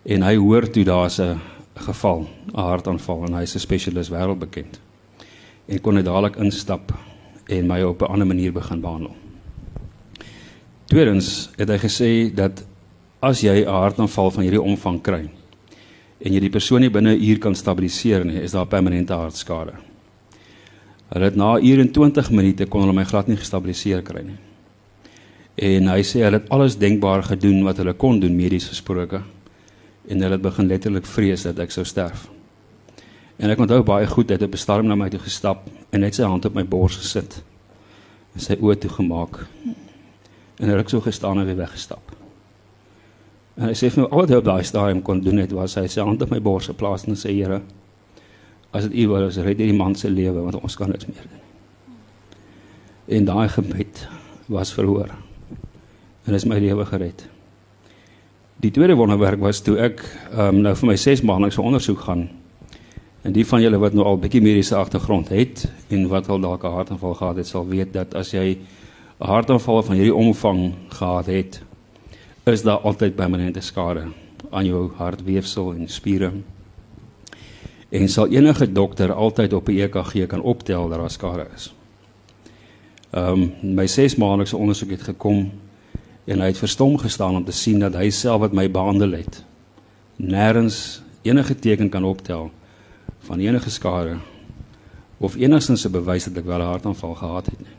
[0.04, 1.40] En hy hoor toe daar's 'n
[1.74, 4.80] geval, 'n hartaanval en hy's 'n spesialis wêreldbekend.
[5.66, 6.92] En kon hy dadelik instap
[7.48, 9.14] en my op 'n ander manier begin behandel.
[10.86, 12.64] Tweedens het hy gesê dat
[13.20, 15.30] as jy 'n hartaanval van hierdie omvang kry
[16.18, 19.72] en jy die persoon nie binne 'n uur kan stabiliseer nie, is daar permanente hartskade.
[21.08, 24.38] Hulle het na 21 minute kon hulle my glad nie gestabiliseer kry nie.
[25.56, 29.22] En hy sê hulle het alles denkbaar gedoen wat hulle kon doen medies gesproke
[30.06, 32.26] en hulle het begin letterlik vrees dat ek sou sterf.
[33.38, 36.26] En ek onthou baie goed dat hy bestorm na my toe gestap en net sy
[36.26, 37.38] hand op my bors gesit
[38.34, 39.40] en sy oë toegemaak
[40.56, 42.14] en hy het so gestaan en weer weggestap.
[43.56, 45.78] En hy sê vir my al wat hy op daai stadium kon doen het was
[45.78, 47.62] hy sy hand op my bors geplaas en sê Here
[48.76, 51.24] as dit U wil is red hierdie man se lewe want ons kan niks meer
[51.24, 51.42] doen.
[53.16, 54.08] En daai gebed
[54.52, 55.10] was verhoor.
[56.26, 57.28] En is my lewe gered.
[58.62, 62.28] Die tweede wonderwerk was toe ek um, nou vir my 6 maande so ondersoek gaan.
[63.26, 66.64] En die van julle wat nou al bietjie mediese agtergrond het en wat al dalk
[66.64, 68.58] 'n hartaanval gehad het, sal weet dat as jy
[69.20, 71.62] 'n hartaanval van hierdie omvang gehad het,
[72.44, 74.06] is daar altyd permanente skade
[74.50, 76.32] aan jou hartweefsel en spiere.
[77.88, 81.74] En sal enige dokter altyd op 'n EKG kan optel dat daar skade is.
[83.10, 85.52] Ehm um, my 6 maandelikse ondersoek het gekom
[86.24, 89.44] en hy het verstom gestaan om te sien dat hy self wat my behandel het
[90.16, 92.50] nêrens enige teken kan optel
[93.18, 94.16] van enige skade
[95.16, 97.76] of enigstens 'n bewys dat ek wel 'n hartaanval gehad het nie.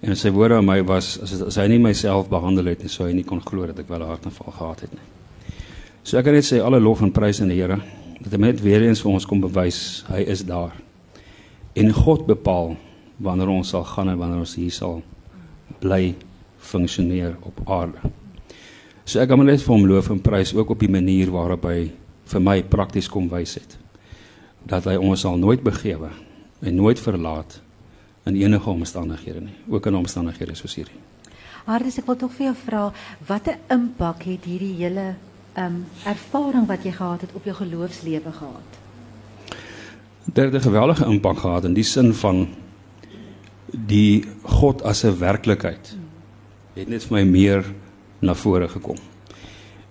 [0.00, 3.08] En sy woorde aan my was as, as hy nie myself behandel het nie, sou
[3.08, 5.06] hy nie kon glo dat ek wel 'n hartaanval gehad het nie.
[6.02, 7.80] So ek kan net sê alle lof en prys aan die Here
[8.20, 10.74] dat hy net weer eens vir ons kom bewys hy is daar.
[11.76, 12.76] En God bepaal
[13.22, 15.02] wanneer ons sal gaan en wanneer ons hier sal
[15.80, 16.14] bly
[16.58, 18.12] funksioneer op aarde.
[19.06, 21.90] So ek gaan net vir hom loof en prys ook op die manier waarop hy
[22.26, 23.76] vir my prakties kom wys het.
[24.66, 26.10] Dat hy ons sal nooit begewe
[26.60, 27.60] en nooit verlaat
[28.26, 30.98] in enige omstandighede nie, ook in omstandighede soos hierdie.
[31.66, 32.82] Hardes, ek wil tog vir jou vra,
[33.28, 35.12] watter impak het hierdie hele
[35.58, 38.78] um, ervaring wat jy gehad het op jou geloofslewe gehad?
[40.24, 42.48] Dit het 'n geweldige impak gehad in die sin van
[43.70, 45.96] die God as 'n werklikheid.
[46.74, 47.64] Het net vir my meer
[48.18, 48.96] na vore gekom.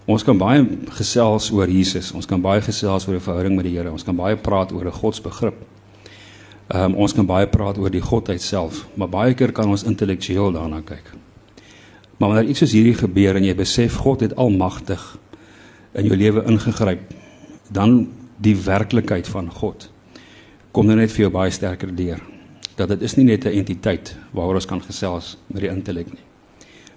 [0.06, 3.78] Ons kan baie gesels oor Jesus, ons kan baie gesels oor 'n verhouding met die
[3.78, 5.56] Here, ons kan baie praat oor 'n godsbegrip.
[6.68, 9.84] Ehm um, ons kan baie praat oor die godheid self, maar baie keer kan ons
[9.84, 11.12] intellektueel daarna kyk.
[12.18, 15.18] Maar wanneer iets soos hierdie gebeur en jy besef God het almagtig
[15.96, 17.14] in jou lewe ingegryp,
[17.72, 18.06] dan
[18.44, 19.90] die werklikheid van God
[20.76, 22.20] kom nou net vir jou baie sterker deur.
[22.76, 26.24] Dat dit is nie net 'n entiteit waaroor ons kan gesels met die intellek nie.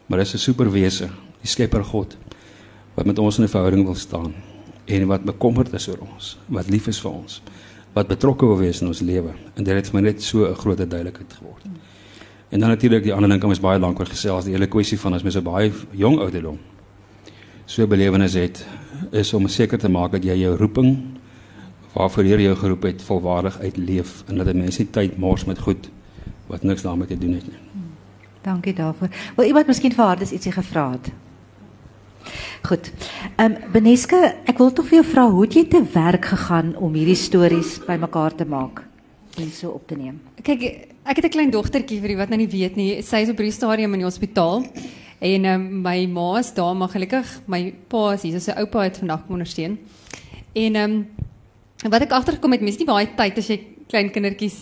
[0.08, 1.08] Maar dis 'n superwese,
[1.40, 2.16] die Skepper God
[2.96, 4.34] wat met ons in 'n verhouding wil staan
[4.86, 7.42] en wat bekommerd is oor ons, wat lief is vir ons,
[7.94, 9.32] wat betrokke wil wees in ons lewe.
[9.54, 11.64] En dit het vir my net so 'n groot duidelikheid geword.
[12.50, 14.98] En dan natuurlik die ander ding kan ons baie lank oor gesels, die hele kwessie
[14.98, 16.58] van as mens so baie jong ouderdom
[17.68, 18.62] so belewenis het
[19.10, 20.96] is om seker te maak dat jy jou roeping
[21.92, 25.88] waarvoor Here jou geroep het volwaardig uitleef en dat mense nie tyd mors met goed
[26.46, 27.58] wat niks daarmee te doen het nie.
[28.42, 29.08] Dankie daarvoor.
[29.36, 31.10] Wil iemand miskien vir Hardes ietsie gevra het?
[32.68, 32.92] Goed.
[33.36, 36.74] Ehm um, Beneske, ek wil tog vir jou vra hoe het jy te werk gegaan
[36.76, 38.84] om hierdie stories bymekaar te maak
[39.38, 40.20] en so op te neem?
[40.42, 40.64] Kyk,
[41.04, 43.02] ek het 'n klein dogtertjie vir wie wat nou nie weet nie.
[43.02, 44.64] Sy is op hierdie stadium in die hospitaal.
[45.20, 48.40] En um, my ma is daar, maar gelukkig my pa is hier.
[48.40, 49.78] Sy oupa het vandag kom ondersteun.
[50.54, 51.06] En ehm um,
[51.90, 54.56] wat ek agtergekom het, mens nie baie tyd as jy klein kindertjies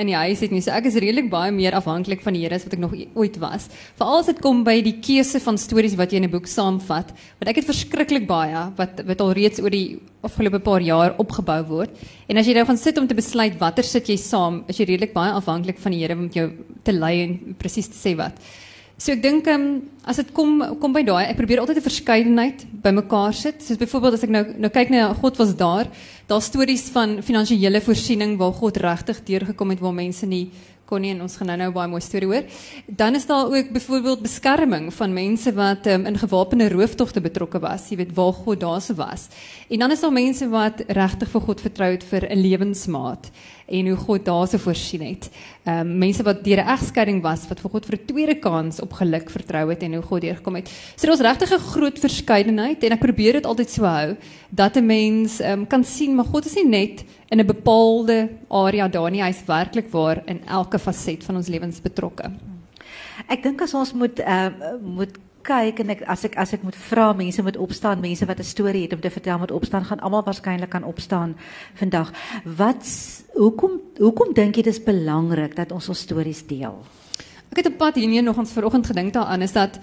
[0.00, 0.60] in die huis het nie.
[0.64, 3.38] So ek is redelik baie meer afhanklik van die Here as wat ek nog ooit
[3.40, 3.68] was.
[3.96, 7.14] Veral as dit kom by die keuse van stories wat jy in 'n boek saamvat,
[7.38, 11.62] want ek het verskriklik baie wat wat al reeds oor die afgelope paar jaar opgebou
[11.68, 11.90] word.
[12.28, 14.86] En as jy nou gaan sit om te besluit watter sit jy saam, is jy
[14.86, 16.52] redelik baie afhanklik van die Here om jou
[16.84, 18.34] te lei en presies te sê wat.
[18.96, 19.64] So ek dink um,
[20.08, 23.60] as dit kom kom by daai, ek probeer altyd 'n verskeidenheid bymekaar sit.
[23.60, 25.84] Soos byvoorbeeld as ek nou nou kyk na God was daar,
[26.26, 30.48] daar stories van finansiële voorsiening waar God regtig deurgekom het waar mense nie
[30.86, 32.46] kon nie en ons gaan nou nou baie mooi storie hoor.
[32.86, 37.90] Dan is daar ook byvoorbeeld beskerming van mense wat um, in gewapende rooftogte betrokke was,
[37.90, 39.28] jy weet waar God daar se was.
[39.68, 43.30] En dan is daar mense wat regtig vir God vertrou het vir 'n lewensmaat
[43.66, 45.30] en hoe God daarse voorsien het.
[45.64, 48.80] Ehm um, mense wat deur 'n egskeiding was wat vir God vir 'n tweede kans
[48.80, 50.70] op geluk vertrou het en hoe God deurgekom het.
[50.96, 54.16] So daar's regtig 'n groot verskeidenheid en ek probeer dit altyd so hou
[54.50, 58.28] dat 'n mens ehm um, kan sien maar God is nie net in 'n bepaalde
[58.48, 62.30] area daar nie, hy's werklik waar in elke faset van ons lewens betrokke.
[63.28, 66.64] Ek dink as ons moet ehm uh, moet kyk en ek as ek as ek
[66.66, 69.84] moet vra mense moet opstaan mense wat 'n storie het om te vertel moet opstaan
[69.84, 71.36] gaan almal waarskynlik kan opstaan
[71.74, 72.12] vandag.
[72.44, 72.84] Wat
[73.34, 76.76] hoekom hoekom dink jy dis belangrik dat ons ons stories deel?
[77.50, 79.78] Ek het op pad hierheen nog ons vanoggend gedink daaraan is dat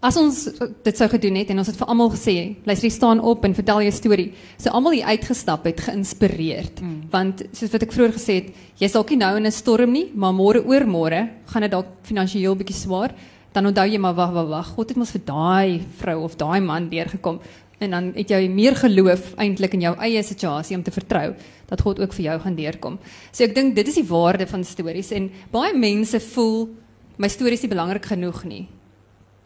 [0.00, 0.42] as ons
[0.84, 2.34] dit sou gedoen het en ons het vir almal gesê
[2.68, 6.80] luister staan op en vertel jou storie so almal hier uitgestap het geïnspireerd.
[6.80, 7.00] Mm.
[7.10, 10.10] want soos wat ek vroeër gesê het jy sal nie nou in 'n storm nie
[10.14, 13.14] maar môre oor môre gaan dit dalk finansiëel bietjie swaar
[13.56, 16.60] dan onthou jy maar wag wag wag God het mos vir daai vrou of daai
[16.60, 17.40] man deurgekom
[17.80, 21.30] en dan het jy meer geloof eintlik in jou eie situasie om te vertrou
[21.68, 22.98] dat God ook vir jou gaan deurkom.
[23.32, 26.68] So ek dink dit is die waarde van stories en baie mense voel
[27.16, 28.66] my stories is nie belangrik genoeg nie.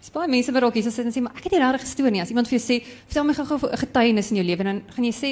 [0.00, 2.10] Dis baie mense wat dalk hier sit en sê maar ek het nie regtig gestoor
[2.10, 2.22] nie.
[2.22, 5.04] As iemand vir jou sê vertel my gou-gou 'n getuienis in jou lewe dan gaan
[5.04, 5.30] jy sê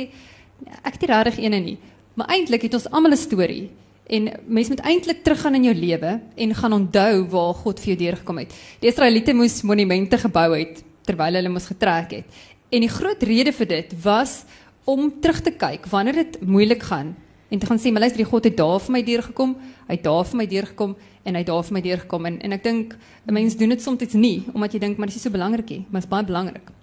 [0.84, 1.78] ek het nie regtig eene nie.
[2.14, 3.70] Maar eintlik het ons almal 'n storie
[4.08, 7.98] En mens moet eintlik teruggaan in jou lewe en gaan onthou waar God vir jou
[8.04, 8.54] deurgekom het.
[8.80, 12.40] Die Israeliete moes monumente gebou het terwyl hulle moes getrek het.
[12.68, 14.44] En die groot rede vir dit was
[14.84, 17.16] om terug te kyk wanneer dit moeilik gaan
[17.48, 19.54] En te gaan sê, maar luister, die God het daar vir my deurgekom,
[19.88, 20.90] hy het daar vir my deurgekom
[21.24, 23.82] en hy het daar vir my deurgekom en en ek dink 'n mens doen dit
[23.82, 26.24] soms nie omdat jy dink maar dit is so belangrik nie, maar dit is baie
[26.24, 26.77] belangrik.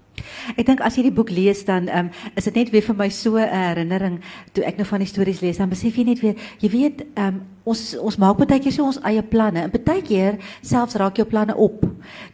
[0.56, 3.10] Ek dink as jy die boek lees dan um, is dit net weer vir my
[3.10, 4.20] so 'n herinnering
[4.54, 7.42] toe ek nou van die stories lees dan besef jy net weer jy weet um,
[7.66, 11.26] ons ons maak baie keer so ons eie planne en baie keer selfs raak jou
[11.28, 11.86] planne op.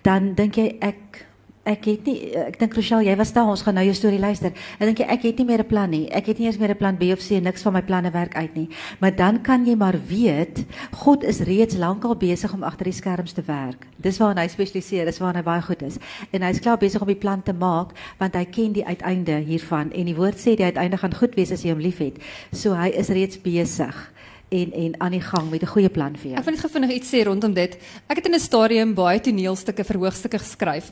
[0.03, 1.25] Dan dink jy ek
[1.61, 4.49] Ek het nie ek dink Rochelle jy was daar ons gaan nou jou storie luister.
[4.79, 6.09] Ek dink ek het nie meer 'n plan nie.
[6.09, 8.35] Ek het nie eens meer 'n plan B of C niks van my planne werk
[8.35, 8.69] uit nie.
[8.99, 13.33] Maar dan kan jy maar weet God is reeds lankal besig om agter die skerms
[13.33, 13.85] te werk.
[13.97, 15.97] Dis waar hy spesialiseer, dis waar hy baie goed is.
[16.31, 19.91] En hy's klaar besig om die plan te maak want hy ken die uiteinde hiervan
[19.91, 22.17] en die woord sê die uiteinde gaan goed wees as jy hom liefhet.
[22.51, 24.11] So hy is reeds besig
[24.49, 26.39] en en aan die gang met 'n goeie plan vir jou.
[26.39, 27.77] Ek wil net gefvinnig iets sê rondom dit.
[28.09, 30.91] Ek het in 'n stadium baie toneelstukke verhoogstukke geskryf.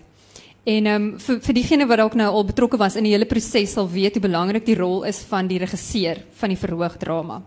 [0.64, 3.26] En ehm um, vir vir diegene wat dalk nou al betrokke was in die hele
[3.26, 7.42] proses sal weet hoe belangrik die rol is van die regisseur van die verhoogdrama.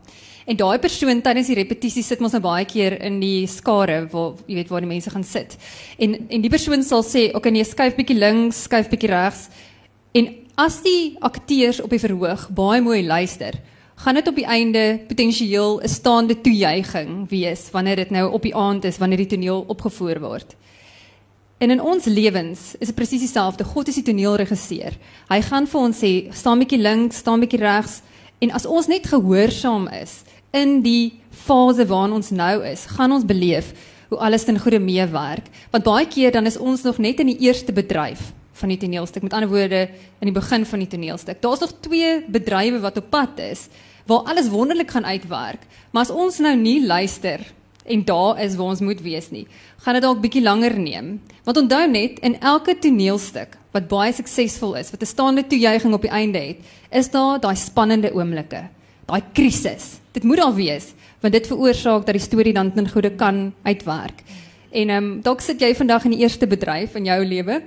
[0.47, 4.41] En daai persoon tydens die repetisie sit mos nou baie keer in die skare waar
[4.47, 5.59] jy weet waar die mense gaan sit.
[5.99, 9.49] En en die persoon sal sê, "Oké, okay, nee, skuif bietjie links, skuif bietjie regs."
[10.15, 13.53] En as die akteurs op die verhoog baie mooi luister,
[13.97, 18.55] gaan dit op die einde potensieel 'n staande toejuiging wees wanneer dit nou op die
[18.55, 20.57] aand is wanneer die toneel opgevoer word.
[21.63, 23.65] En in ons lewens is dit presies dieselfde.
[23.65, 24.97] God is die toneelregisseur.
[25.29, 28.01] Hy gaan vir ons sê, staan bietjie links, staan bietjie regs
[28.43, 30.25] en as ons net gehoorsaam is
[30.59, 33.71] in die fase waarin ons nou is, gaan ons beleef
[34.11, 35.47] hoe alles ten goeie meewerk.
[35.71, 39.23] Want baie keer dan is ons nog net in die eerste bedryf van die toneelstuk.
[39.23, 39.87] Met ander woorde,
[40.19, 41.39] in die begin van die toneelstuk.
[41.47, 43.69] Daar's nog twee bedrywe wat op pad is
[44.11, 45.63] waar alles wonderlik gaan uitwerk.
[45.95, 47.47] Maar as ons nou nie luister
[47.87, 49.47] en daar is waar ons moet wees nie.
[49.83, 51.17] Gaan dit dalk bietjie langer neem.
[51.43, 56.03] Want onthou net in elke toneelstuk wat baie suksesvol is, wat 'n staande toejuiging op
[56.03, 56.59] die einde het,
[56.91, 58.69] is daar daai spannende oomblikke,
[59.07, 59.99] daai krisis.
[60.13, 64.23] Dit moet daar wees want dit veroorsaak dat die storie dan ten goeie kan uitwerk.
[64.71, 67.63] En ehm um, dalk sit jy vandag in die eerste bedryf in jou lewe,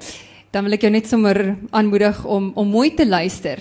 [0.52, 3.60] dan wil ek jou net sommer aanmoedig om om mooi te luister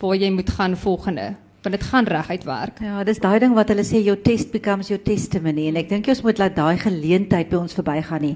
[0.00, 2.80] waar jy moet gaan volgende want dit gaan reguit werk.
[2.82, 6.08] Ja, dis daai ding wat hulle sê your test becomes your testimony en ek dink
[6.10, 8.34] ons moet laat daai geleentheid by ons verbygaan nie.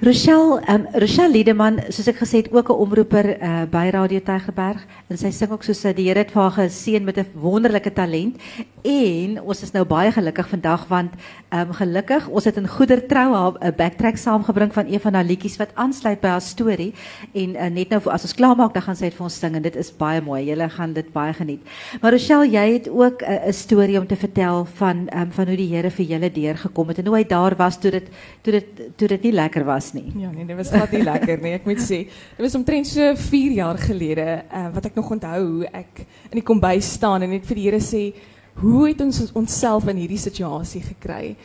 [0.00, 4.80] Rochelle, um, Rochelle Liedeman, soos ek gesê het, ook 'n omroeper uh, by Radio Tygerberg
[5.10, 8.40] en sy sing ook soos die Here het vir haar geseën met 'n wonderlike talent
[8.82, 11.12] en ons is nou baie gelukkig vandag want
[11.52, 15.56] um, gelukkig ons het in goeder trou 'n backtrack saamgebring van een van haar liedjies
[15.56, 16.94] wat aansluit by haar storie
[17.32, 19.54] en uh, net nou as ons klaar maak dan gaan sy dit vir ons sing
[19.56, 20.44] en dit is baie mooi.
[20.44, 21.60] Julle gaan dit baie geniet.
[22.00, 25.74] Maar Rochelle jy het ook 'n storie om te vertel van um, van hoe die
[25.74, 28.08] Here vir julle deurgekom het en hoe hy daar was toe dit
[28.42, 30.12] toe dit toe dit nie lekker was nie.
[30.16, 31.52] Ja, nee, dit was glad nie lekker nie.
[31.52, 32.04] Ek moet sê,
[32.36, 36.38] dit was omtrent so 4 jaar gelede uh, wat ek nog onthou hoe ek in
[36.40, 38.14] die kombuis staan en net vir die sê,
[38.54, 41.36] "Hoe het ons onsself in hierdie situasie gekry?"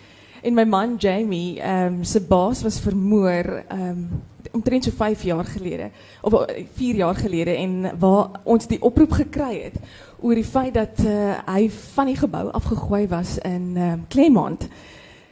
[0.41, 5.45] En my man Jamie, ehm se baas was vermoor ehm um, omtrent so 5 jaar
[5.45, 5.89] gelede
[6.21, 9.75] of 4 jaar gelede en waar ons die oproep gekry het
[10.21, 14.67] oor die feit dat uh, hy van die gebou afgegooi was in um, Claremont.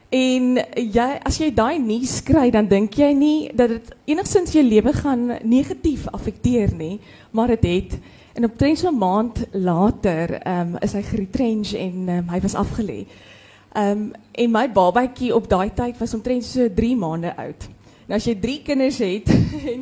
[0.10, 4.64] En jy as jy daai nuus kry, dan dink jy nie dat dit enigsins jou
[4.64, 7.00] lewe gaan negatief affekteer nie,
[7.32, 12.30] maar dit het, het en op 'n maand later um, is hy geretrench en um,
[12.30, 13.06] hy was afgelê.
[13.74, 17.68] Um, en my babatjie op daai tyd was omtrent so 3 maande oud.
[18.08, 19.28] As jy 3 kinders het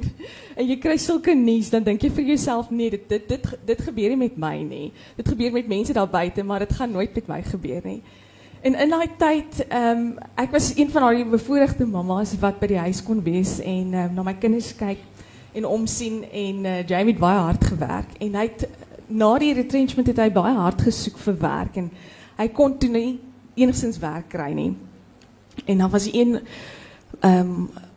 [0.57, 3.81] en jy kry sulke nuus, dan dink jy vir jouself nee, dit dit dit dit
[3.85, 4.87] gebeur nie met my nie.
[5.17, 7.99] Dit gebeur met mense daar buite, maar dit gaan nooit met my gebeur nie.
[8.65, 10.07] En in tyd, ehm um,
[10.41, 14.09] ek was een van daai bevoorregte mammas wat by die huis kon wees en ehm
[14.09, 15.05] um, na my kinders kyk
[15.53, 18.67] en omsien en uh, Jamie het hard gewerk en het
[19.07, 21.91] na die retrenchment het hy baie hard gesoek vir werk en
[22.39, 23.19] hy kon toe nie
[23.53, 24.73] enigstens werk nie.
[25.65, 26.39] En dan was hy een
[27.21, 27.53] ehm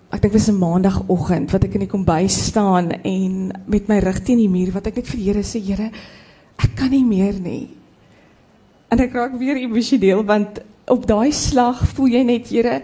[0.09, 3.99] ek dink dit was 'n maandagooggend wat ek in die kombuis staan en met my
[3.99, 5.91] rug teen die muur wat ek net vir die Here sê, Here,
[6.57, 7.69] ek kan nie meer nie.
[8.91, 12.83] En ek raak weer emosioneel want op daai slag voel jy net, Here,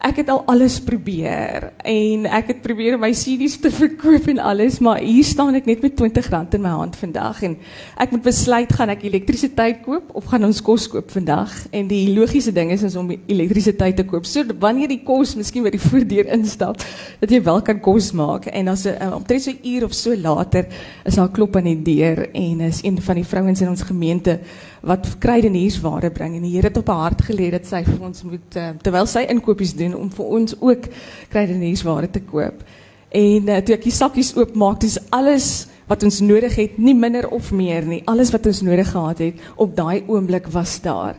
[0.00, 4.78] ek het al alles probeer en ek het probeer my CD's te verkoop en alles,
[4.80, 7.56] maar hier staan ek net met R20 in my hand vandag en
[8.00, 11.52] ek moet besluit gaan ek elektrisiteit koop of gaan ons kos koop vandag?
[11.76, 14.24] En die logiese ding is, is om elektrisiteit te koop.
[14.28, 16.80] So wanneer die kos miskien by die voordeur instap,
[17.20, 20.16] dat jy wel kan kos maak en as uh, omtrent so 'n uur of so
[20.16, 20.64] later
[21.04, 24.40] is daar klop aan die deur en is een van die vrouens in ons gemeente
[24.86, 28.22] wat kruideniersware bring en die Here het op haar hart gelê dat sy vir ons
[28.24, 30.88] moet uh, terwyl sy inkopies doen om vir ons ook
[31.32, 32.62] kruideniersware te koop.
[33.10, 37.26] En uh, toe ek die sakkies oopmaak, dis alles wat ons nodig het, nie minder
[37.34, 38.00] of meer nie.
[38.08, 41.18] Alles wat ons nodig gehad het op daai oomblik was daar.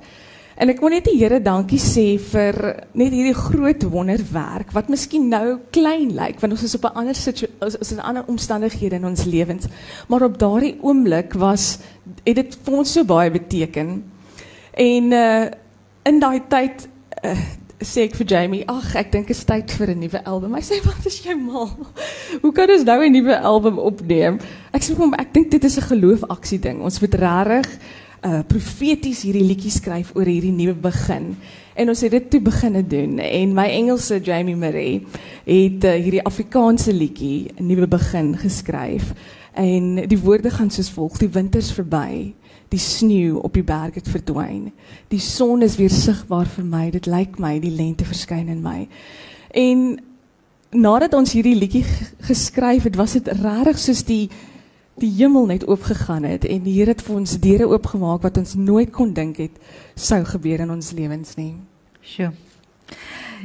[0.62, 2.58] En ek wil net die Here dankie sê vir
[2.94, 7.18] net hierdie groot wonderwerk wat miskien nou klein lyk want ons is op 'n ander
[7.18, 9.66] ons in ander omstandighede in ons lewens.
[10.08, 11.80] Maar op daardie oomblik was
[12.24, 14.04] het dit vir ons so baie beteken.
[14.78, 15.50] En uh
[16.06, 16.88] in daai tyd
[17.26, 17.38] uh,
[17.82, 20.54] sê ek vir Jamie, ag, ek dink dit is tyd vir 'n nuwe album.
[20.54, 21.70] Hy sê, "Wat is jy mal?
[22.42, 24.40] Hoe kan ons nou 'n nuwe album opneem?"
[24.74, 26.82] Ek sê vir hom, "Ek dit is 'n geloofaksie ding.
[26.82, 27.70] Ons moet regtig
[28.26, 31.36] uh profeties hierdie liedjie skryf oor hierdie nuwe begin."
[31.76, 33.18] En ons het dit toe begine doen.
[33.18, 35.06] En my Engelse Jamie Marie
[35.46, 39.14] het uh, hierdie Afrikaanse liedjie 'n nuwe begin geskryf.
[39.54, 42.34] En die woorde gaan soos volg: Die winters verby.
[42.70, 44.72] Die sneeu op die berg het verdwyn.
[45.08, 46.90] Die son is weer sigbaar vir my.
[46.90, 48.88] Dit lyk my die lente verskyn in my.
[49.52, 50.00] En
[50.70, 51.84] nadat ons hierdie liedjie
[52.30, 54.30] geskryf het, was dit regtig soos die
[55.02, 58.56] die hemel net oopgegaan het en die Here het vir ons deure oopgemaak wat ons
[58.56, 59.58] nooit kon dink het
[59.96, 61.56] sou gebeur in ons lewens nie.
[62.02, 62.32] Sjoe.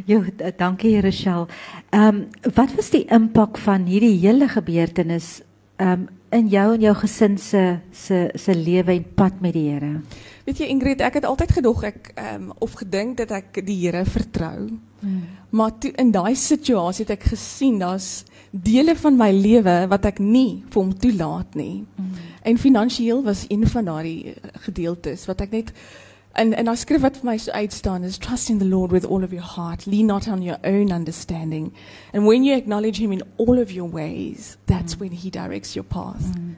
[0.05, 0.25] Jo,
[0.59, 1.47] dankie Rochelle.
[1.90, 5.40] Ehm um, wat was die impak van hierdie hele gebeurtenis
[5.77, 9.71] ehm um, in jou en jou gesin se se se lewe en pad met die
[9.71, 10.01] Here?
[10.47, 13.79] Weet jy Ingrid, ek het altyd gedog ek ehm um, of gedink dat ek die
[13.85, 14.71] Here vertrou.
[15.01, 15.23] Hmm.
[15.51, 20.19] Maar toe in daai situasie het ek gesien daar's dele van my lewe wat ek
[20.19, 21.85] nie vir hom toelaat nie.
[21.97, 22.12] Hmm.
[22.43, 24.35] En finansiëel was een van daardie
[24.67, 25.73] gedeeltes wat ek net
[26.37, 29.07] en en daai skrif wat vir my so uitstaan is trust in the Lord with
[29.07, 31.72] all of your heart, lean not on your own understanding.
[32.12, 35.01] And when you acknowledge him in all of your ways, that's mm.
[35.01, 36.25] when he directs your path.
[36.37, 36.55] Mm.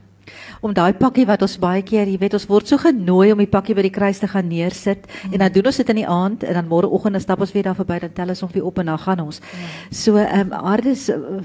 [0.60, 3.48] Om daai pakkie wat ons baie keer, jy weet, ons word so genooi om die
[3.48, 5.32] pakkie by die kruis te gaan neersit mm.
[5.32, 7.70] en dan doen ons dit in die aand en dan môreoggend dan stap ons weer
[7.70, 9.40] daar verby dan tel ons hom weer op en dan gaan ons.
[9.40, 9.72] Mm.
[10.02, 11.40] So ehm um, Aardis uh,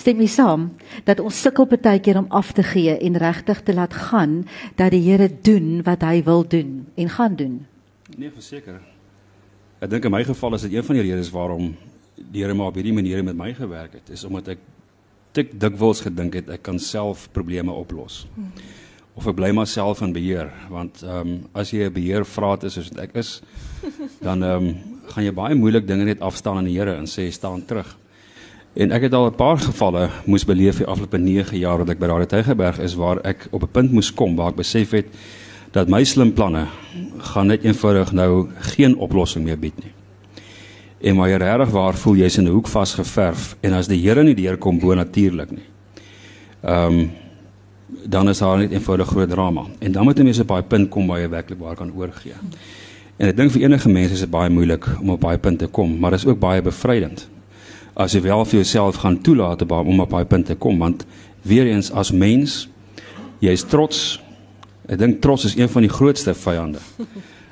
[0.00, 0.70] stem jy saam
[1.04, 4.44] dat ons sukkel baie keer om af te gee en regtig te laat gaan
[4.76, 7.66] dat die Here doen wat hy wil doen en gaan doen?
[8.16, 8.80] Nee, verseker.
[9.80, 11.72] Ek dink in my geval is dit een van die redes waarom
[12.16, 14.64] die Here maar op hierdie manier met my gewerk het, is omdat ek
[15.36, 18.24] tik dikwels gedink het ek kan self probleme oplos.
[18.34, 18.50] Hmm.
[19.18, 22.64] Of ek bly maar self in beheer, want ehm um, as jy 'n beheer vraat
[22.64, 23.42] is soos ek is,
[24.26, 24.74] dan ehm um,
[25.10, 27.96] gaan jy baie moeilik dinge net afstaan aan die Here en sê staan terug.
[28.72, 31.98] En ek het al 'n paar gevalle moes beleef die afgelope 9 jaar wat ek
[31.98, 35.06] by Radio Tygerberg is waar ek op 'n punt moes kom waar ek besef het
[35.72, 36.66] dat my slim planne
[37.18, 39.92] gaan net eenvoudig nou geen oplossing meer bied nie.
[41.00, 44.22] En maar jy regtig waar voel jy's in 'n hoek vasgeverf en as die Here
[44.22, 45.66] nie deur kom bo natuurlik nie.
[46.62, 47.10] Ehm um,
[48.06, 49.64] dan is daar net eenvoudig groot drama.
[49.78, 52.32] En dan moet jy mense op daai punt kom waar jy werklik waar kan oorgee.
[53.16, 55.66] En ek dink vir enige mens is dit baie moeilik om op daai punt te
[55.66, 57.28] kom, maar dit is ook baie bevrydend
[57.94, 61.04] as jy wel vir jouself gaan toelaat om op daai punt te kom want
[61.42, 62.68] weer eens as mens
[63.40, 64.20] jy's trots.
[64.88, 66.80] Ek dink trots is een van die grootste vyande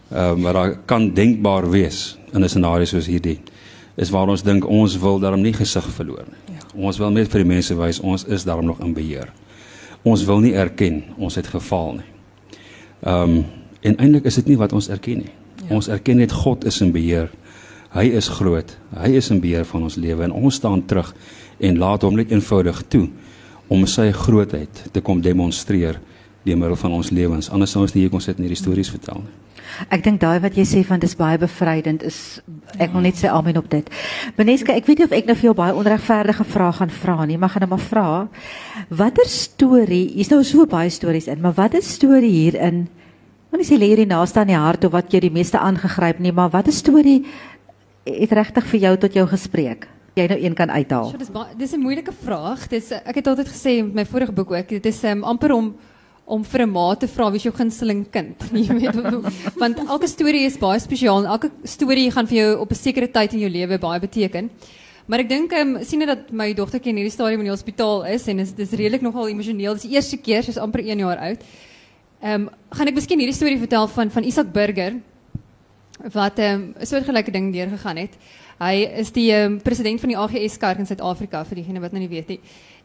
[0.09, 3.41] ehm um, wat daar kan denkbaar wees in 'n scenario soos hierdie
[3.97, 6.55] is waar ons dink ons wil daarom nie gesig verloor nie.
[6.55, 6.87] Ja.
[6.89, 9.33] ons wil net vir die mense wys ons is daarom nog in beheer.
[10.03, 12.11] Ons wil nie erken ons het gefaal nie.
[13.03, 13.45] Ehm um,
[13.81, 15.33] en eintlik is dit nie wat ons erken nie.
[15.69, 15.75] Ja.
[15.75, 17.31] ons erken net God is in beheer
[17.95, 18.75] Hy is groot.
[18.93, 21.15] Hy is in beheer van ons lewe en ons staan terug
[21.59, 23.07] en laat hom net eenvoudig toe
[23.73, 26.01] om sy grootheid te kom demonstreer
[26.45, 27.49] deur middel van ons lewens.
[27.53, 29.37] Anders sou ons nie hier kon sit en hierdie stories vertel nie.
[29.93, 32.41] Ek dink daai wat jy sê van dis baie bevrydend is
[32.81, 33.89] ek wil net sê amen op dit.
[34.39, 37.37] Beneska, ek weet nie of ek nou vir jou baie onregverdige vrae gaan vra nie,
[37.41, 38.07] maar gaan nou maar vra.
[38.89, 42.87] Watter storie, hier's nou so baie stories in, maar watter storie hierin?
[43.53, 46.21] Want jy sê lê hier naaste aan die hart of wat jy die meeste aangegryp
[46.25, 47.23] nie, maar watter storie
[48.21, 49.89] het regtig vir jou tot jou gespreek?
[50.19, 51.13] Jy nou een kan uithaal.
[51.13, 52.69] So, dis dis 'n moeilike vraag.
[52.69, 55.75] Dis ek het altyd gesê met my vorige boek ook, dit is um, amper om
[56.29, 58.37] om vir 'n ma te vra wie is jou gunsteling kind.
[58.53, 62.75] Jy weet want elke storie is baie spesiaal elke storie gaan vir jou op 'n
[62.75, 64.51] sekere tyd in jou lewe baie beteken.
[65.07, 68.05] Maar ek dink ehm um, sien dat my dogtertjie in hierdie stadium in die hospitaal
[68.07, 69.73] is en is dis redelik nogal emosioneel.
[69.73, 71.45] Dis die eerste keer, sy's amper 1 jaar oud.
[72.21, 75.01] Ehm um, gaan ek miskien hierdie storie vertel van van Isak Burger
[76.13, 78.17] wat 'n um, soortgelyke ding deurgegaan het.
[78.59, 82.01] Hy is die um, president van die AGS kerk in Suid-Afrika vir diegene wat nou
[82.01, 82.41] nie weet nie.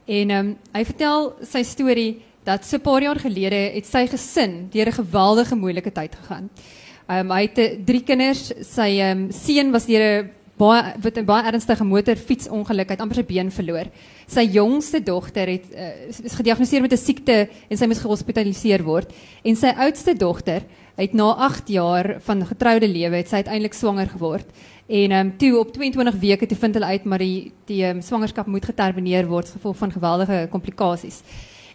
[0.06, 4.70] En um, hy vertel sy storie dat so 'n paar jaar gelede het sy gesin
[4.70, 6.50] deur 'n geweldige moeilike tyd gegaan.
[7.10, 11.26] Um, hy het eh, drie kinders, sy um, seun was deur 'n baie wat 'n
[11.26, 13.88] baie ernstige motorfietsongeluk, het amper sy been verloor.
[14.28, 19.12] Sy jongste dogter het uh, is gediagnoseer met 'n siekte en sy moes gehospitaliseer word.
[19.44, 20.62] En sy oudste dogter
[20.96, 24.46] het na 8 jaar van getroude lewe het sy uiteindelik swanger geword.
[24.88, 28.02] En ehm um, toe op 22 weke toe vind hulle uit maar die die um,
[28.02, 31.22] swangerskap moet getermineer word gevolg van geweldige komplikasies.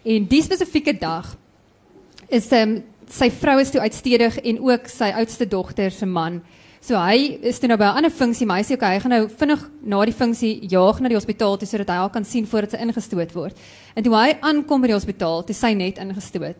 [0.03, 1.35] En die spesifieke dag
[2.27, 6.41] is ehm um, sy vrou is toe uitstedig en ook sy oudste dogter se man.
[6.79, 9.11] So hy is toe nou by 'n ander funksie, maar hy sê okay, hy gaan
[9.11, 12.45] nou vinnig na die funksie jaag na die hospitaal toe sodat hy haar kan sien
[12.45, 13.57] voordat sy ingestoot word.
[13.95, 16.55] En toe hy aankom by die hospitaal, toe sy net ingestoot.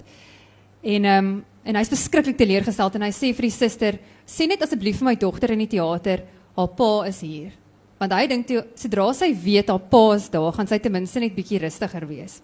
[0.81, 4.61] En ehm um, en hy's verskriklik teleurgesteld en hy sê vir die suster, "Sê net
[4.63, 6.23] asseblief vir my dogter in die teater,
[6.55, 7.51] haar pa is hier."
[7.99, 11.19] Want hy dink toe sodra sy weet haar pa is daar, gaan sy ten minste
[11.19, 12.41] net bietjie rustiger wees.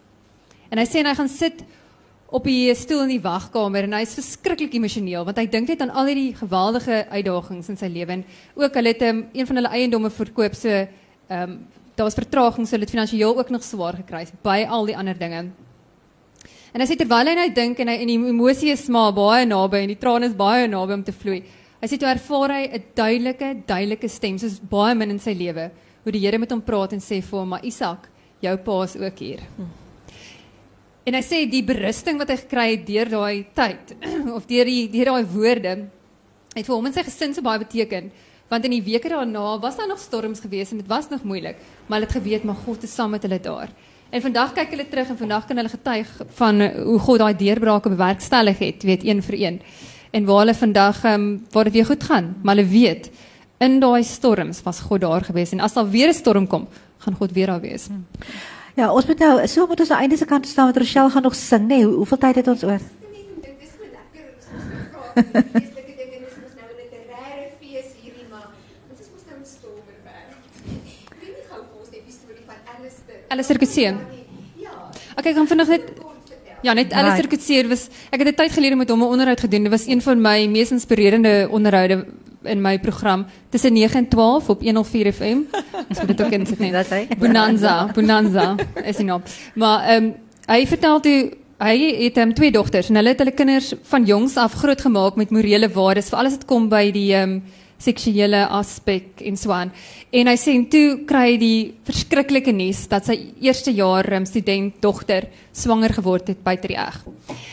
[0.70, 1.64] En hy sê en hy gaan sit
[2.28, 5.82] op die stoel in die wagkamer en hy is verskriklik emosioneel want hy dink net
[5.82, 8.24] aan al hierdie geweldige uitdagings in sy lewe en
[8.56, 11.60] ook hulle het um, een van hulle eiendomme verkoop so ehm um,
[11.96, 15.16] daar was vertraging so hulle het finansiëel ook nog swaar gekry by al die ander
[15.16, 15.46] dinge.
[16.76, 19.46] En hy sê terwyl hy nou dink en hy en die emosie is maar baie
[19.48, 21.38] naby en die trane is baie naby om te vloei.
[21.80, 25.70] Hy sê toe ervaar hy 'n duidelike duidelike stem soos baie min in sy lewe
[26.04, 28.10] hoe die Here met hom praat en sê vir hom maar Isak,
[28.42, 29.40] jou pa is ook hier.
[29.56, 29.72] Hm.
[31.08, 33.96] En hy sê die berusting wat hy gekry het deur daai tyd
[34.38, 35.88] of deur die deur daai woorde
[36.56, 38.12] het vir hom en sy gesin so baie beteken
[38.52, 41.56] want in die weke daarna was daar nog storms gewees en dit was nog moeilik
[41.88, 43.72] maar hulle het geweet maar God is saam met hulle daar.
[44.16, 47.90] En vandag kyk hulle terug en vandag kan hulle getuig van hoe God daai deurbrake
[47.92, 49.58] bewerkstellig het, weet een vir een.
[50.16, 53.10] En waar hulle vandag ehm um, waar dit weer goed gaan, maar hulle weet
[53.60, 57.16] in daai storms was God daar gewees en as daar weer 'n storm kom, gaan
[57.16, 57.88] God weer daar wees.
[57.88, 58.06] Hmm.
[58.76, 61.22] Ja, ons moet nou so moet ons aan einde se kant staan met Rochelle gaan
[61.22, 61.84] nog sing, nee.
[61.84, 62.80] Hoe, hoeveel tyd het ons oor?
[63.42, 64.50] Dit is so lekker om so
[65.16, 65.46] te praat.
[65.52, 68.48] Geestelike dinge is mos nou 'n literêre fees hierdie maar
[68.90, 70.36] ons is mos nou 'n stormerberg.
[71.20, 72.60] Wie nie gou vir ons net die storie van
[73.36, 73.60] Alistair.
[73.60, 73.94] Coetzee.
[74.64, 74.74] Ja.
[75.16, 75.94] Okay, gaan vinnig net
[76.66, 79.64] Ja, net Alistair Coetzee was ek het 'n tyd gelede met hom 'n onderhoud gedoen.
[79.64, 82.06] Dit was een van my mees inspirerende onderhoude
[82.44, 85.40] in my program tussen 9 en 12 op 104 FM.
[85.90, 86.90] Ons moet dit ook insit net.
[86.90, 87.08] Hy?
[87.18, 89.22] Bonanza, Bonanza is hy nou.
[89.56, 90.14] Maar ehm um,
[90.46, 94.36] hy vertel toe hy het um, twee dogters en hulle het hulle kinders van jongs
[94.38, 97.44] af grootgemaak met morele waardes vir alles wat kom by die ehm um,
[97.82, 99.72] seksuele aspek en so aan.
[100.12, 104.26] En hy sê en toe kry hy die verskriklike nuus dat sy eerste jaar um,
[104.26, 107.02] student dogter swanger geword het by Trieg.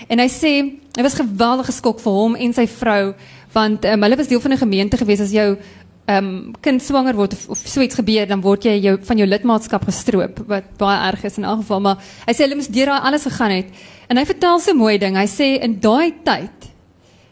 [0.09, 0.55] En hy sê
[0.93, 3.14] dit was geweldige skok vir hom en sy vrou
[3.53, 5.59] want um, hulle was deel van 'n gemeente gewees as jou
[6.07, 9.29] um, kind swanger word of, of so iets gebeur dan word jy jou van jou
[9.29, 12.93] lidmaatskap gestroop wat baie erg is in elk geval maar hy sê hulle moes deur
[12.93, 13.70] daai alles gegaan het
[14.09, 16.61] en hy vertel so mooi ding hy sê in daai tyd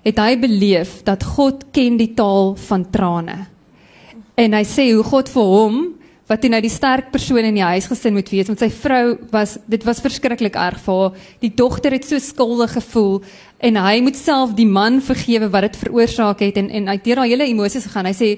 [0.06, 3.38] het hy beleef dat God ken die taal van trane.
[4.40, 5.80] En hy sê hoe God vir hom
[6.30, 9.56] wat hy nou die sterk persoon in die huisgesin moet wees want sy vrou was
[9.70, 11.28] dit was verskriklik erg vir haar.
[11.42, 13.20] Die dogter het so skuldig gevoel
[13.58, 16.60] en hy moet self die man vergewe wat dit veroorsaak het.
[16.62, 18.08] En en uit deur daai hele emosies gegaan.
[18.08, 18.32] Hy sê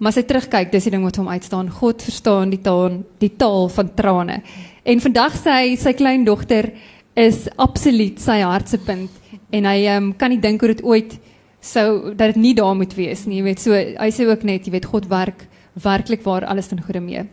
[0.00, 1.68] maar as hy terugkyk dis die ding wat hom uitstaan.
[1.68, 4.40] God verstaan die taal die taal van trane.
[4.82, 6.72] En vandag sê hy sy klein dogter
[7.14, 9.19] is absoluut sy hartsepunt
[9.50, 11.18] en hy um, kan nie dink hoe dit ooit
[11.60, 14.66] sou dat dit nie daar moet wees nie jy weet so hy sê ook net
[14.66, 17.24] jy weet God werk werklik waar alles ten goeie mee.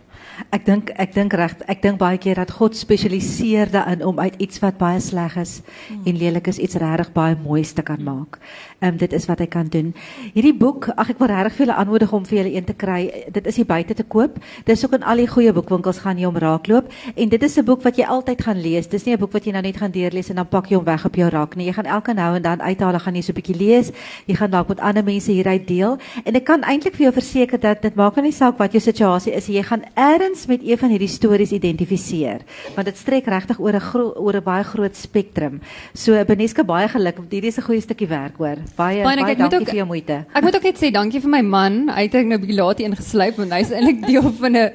[0.49, 4.35] Ek dink ek dink reg, ek dink baie keer dat God spesialiseer daarin om uit
[4.37, 5.61] iets wat baie sleg is
[6.05, 8.39] en lelik is iets regtig baie moois te kan maak.
[8.79, 9.93] Ehm dit is wat hy kan doen.
[10.33, 13.25] Hierdie boek, ag ek wil regtig vir julle aanmoedig om julle een te kry.
[13.33, 14.37] Dit is hier buite te koop.
[14.65, 17.65] Dis ook in al die goeie boekwinkels gaan jy hom raakloop en dit is 'n
[17.65, 18.87] boek wat jy altyd gaan lees.
[18.87, 20.85] Dis nie 'n boek wat jy nou net gaan deurlees en dan pak jy hom
[20.85, 21.65] weg op jou rak nie.
[21.65, 23.91] Jy gaan elke nou en dan uithaal, gaan jy so 'n bietjie lees.
[24.27, 27.59] Jy gaan dalk met ander mense hieruit deel en ek kan eintlik vir jou verseker
[27.59, 29.47] dat dit maak nie saak wat jou situasie is.
[29.47, 29.83] Jy gaan
[30.17, 32.41] ergens met een van hierdie stories identifiseer
[32.75, 35.61] want dit strek regtig oor 'n oor 'n baie groot spektrum.
[35.93, 38.57] So Beneska baie geluk want hierdie is 'n goeie stukkie werk hoor.
[38.75, 40.25] Baie baie, baie dankie ook, vir jou moeite.
[40.33, 41.89] Ek moet ook net sê dankie vir my man.
[41.89, 44.71] Hy het ek nou 'n bietjie laat ingesluip want hy's eintlik deel van 'n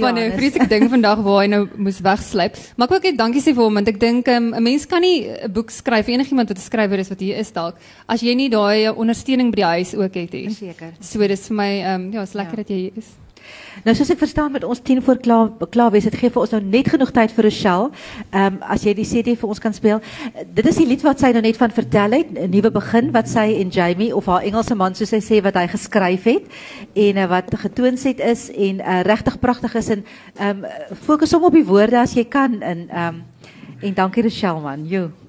[0.00, 2.56] van 'n vreeslike ding vandag waar hy nou moes wegsluip.
[2.76, 4.86] Maar ek wil ook net dankie sê vir hom want ek dink um, 'n mens
[4.86, 7.76] kan nie 'n boek skryf enigiemand wat 'n skrywer is wat hier is dalk
[8.06, 10.50] as jy nie daai ondersteuning by die huis ook het nie.
[10.50, 10.92] Seker.
[11.00, 12.62] So dis vir my ehm um, ja, is lekker ja.
[12.62, 13.22] dat jy hier is.
[13.84, 16.88] Nou soos ek verstaan met ons 10 voor klaar klaar wees, dit ons nou net
[16.92, 17.90] genoeg tyd vir Rochelle.
[18.30, 20.02] Ehm um, as jy die CD vir ons kan speel.
[20.54, 23.28] Dit is die lied wat sy nou net van vertel het, 'n nuwe begin wat
[23.28, 26.44] sy en Jamie of haar Engelse man soos sy sê wat hy geskryf het
[26.94, 30.04] en uh, wat getoonset is en uh, regtig pragtig is en
[30.36, 33.24] ehm um, fokus hom op die woorde as jy kan in ehm um,
[33.82, 34.86] en dankie Rochelle man.
[34.86, 35.21] Jo.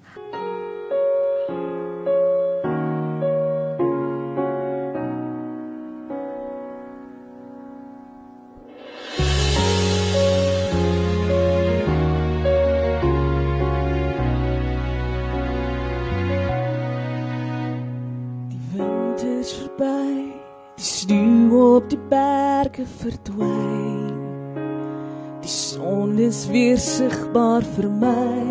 [26.94, 28.42] Sigbaar vir my.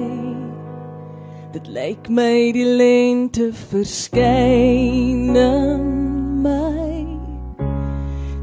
[1.53, 5.85] Dit lyk my die lente verskyn in
[6.43, 7.05] my.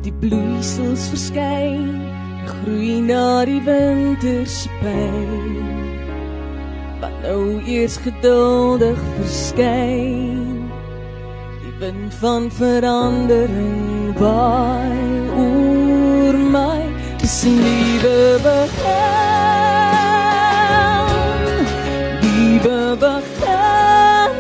[0.06, 1.90] Die bloeisels verskyn,
[2.48, 5.68] groei na die winter se pyn.
[7.02, 10.70] Wat nou eers geduldig verskyn.
[11.64, 15.10] Die wind van verandering waai
[15.44, 16.86] oor my.
[17.20, 19.29] Dis 'n nuwe begin.
[22.64, 24.32] Nuwe begin.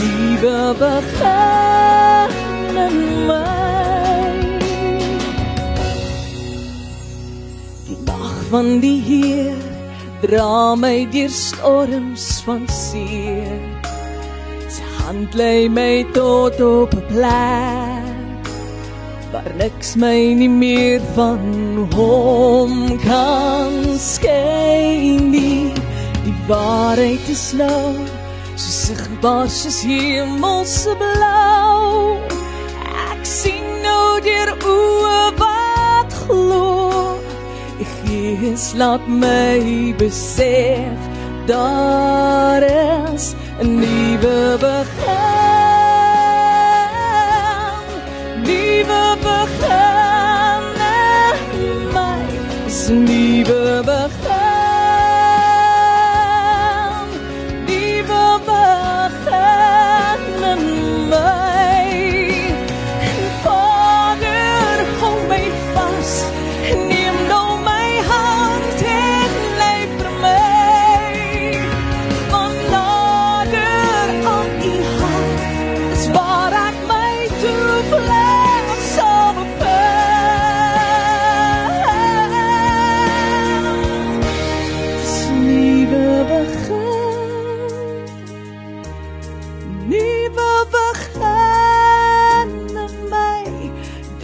[0.01, 2.31] Nuwe begin
[2.87, 2.97] in
[3.29, 4.31] my.
[7.87, 9.61] Die mag van die Heer
[10.23, 13.61] dra my deur storms van seer.
[14.69, 18.02] Sy hand lei my tot op 'n plek
[19.43, 25.73] waar niks my nie meer van hom kan skei nie.
[26.23, 27.95] Die waarheid is nou
[28.55, 32.19] so sigbaar soos hemelse blou.
[33.11, 37.19] Ek sien nou deur oë wat glo.
[37.81, 41.11] Die Gees laat my besef
[41.47, 45.42] daar is 'n nuwe begin.
[49.63, 49.71] Begin
[54.11, 54.22] in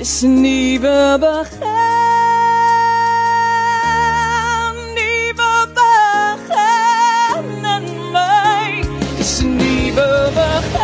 [0.08, 1.68] Dis 'n nuwe begin.
[4.96, 8.70] Nuwe begin in my.
[9.18, 10.77] Dis 'n nuwe begin.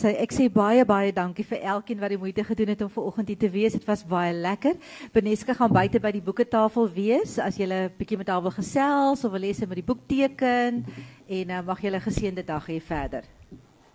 [0.00, 3.08] Sê ek sê baie baie dankie vir elkeen wat die moeite gedoen het om ver
[3.10, 3.76] oggend hier te wees.
[3.76, 4.78] Dit was baie lekker.
[5.12, 9.24] Beneska gaan buite by die boeketafel wees as jy 'n bietjie met haar wil gesels
[9.24, 10.84] of wil sy moet die boek teken
[11.28, 13.24] en uh, mag jy 'n geseënde dag hê verder.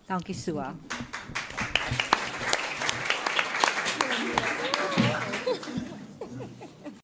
[0.06, 0.74] Dankie Soa.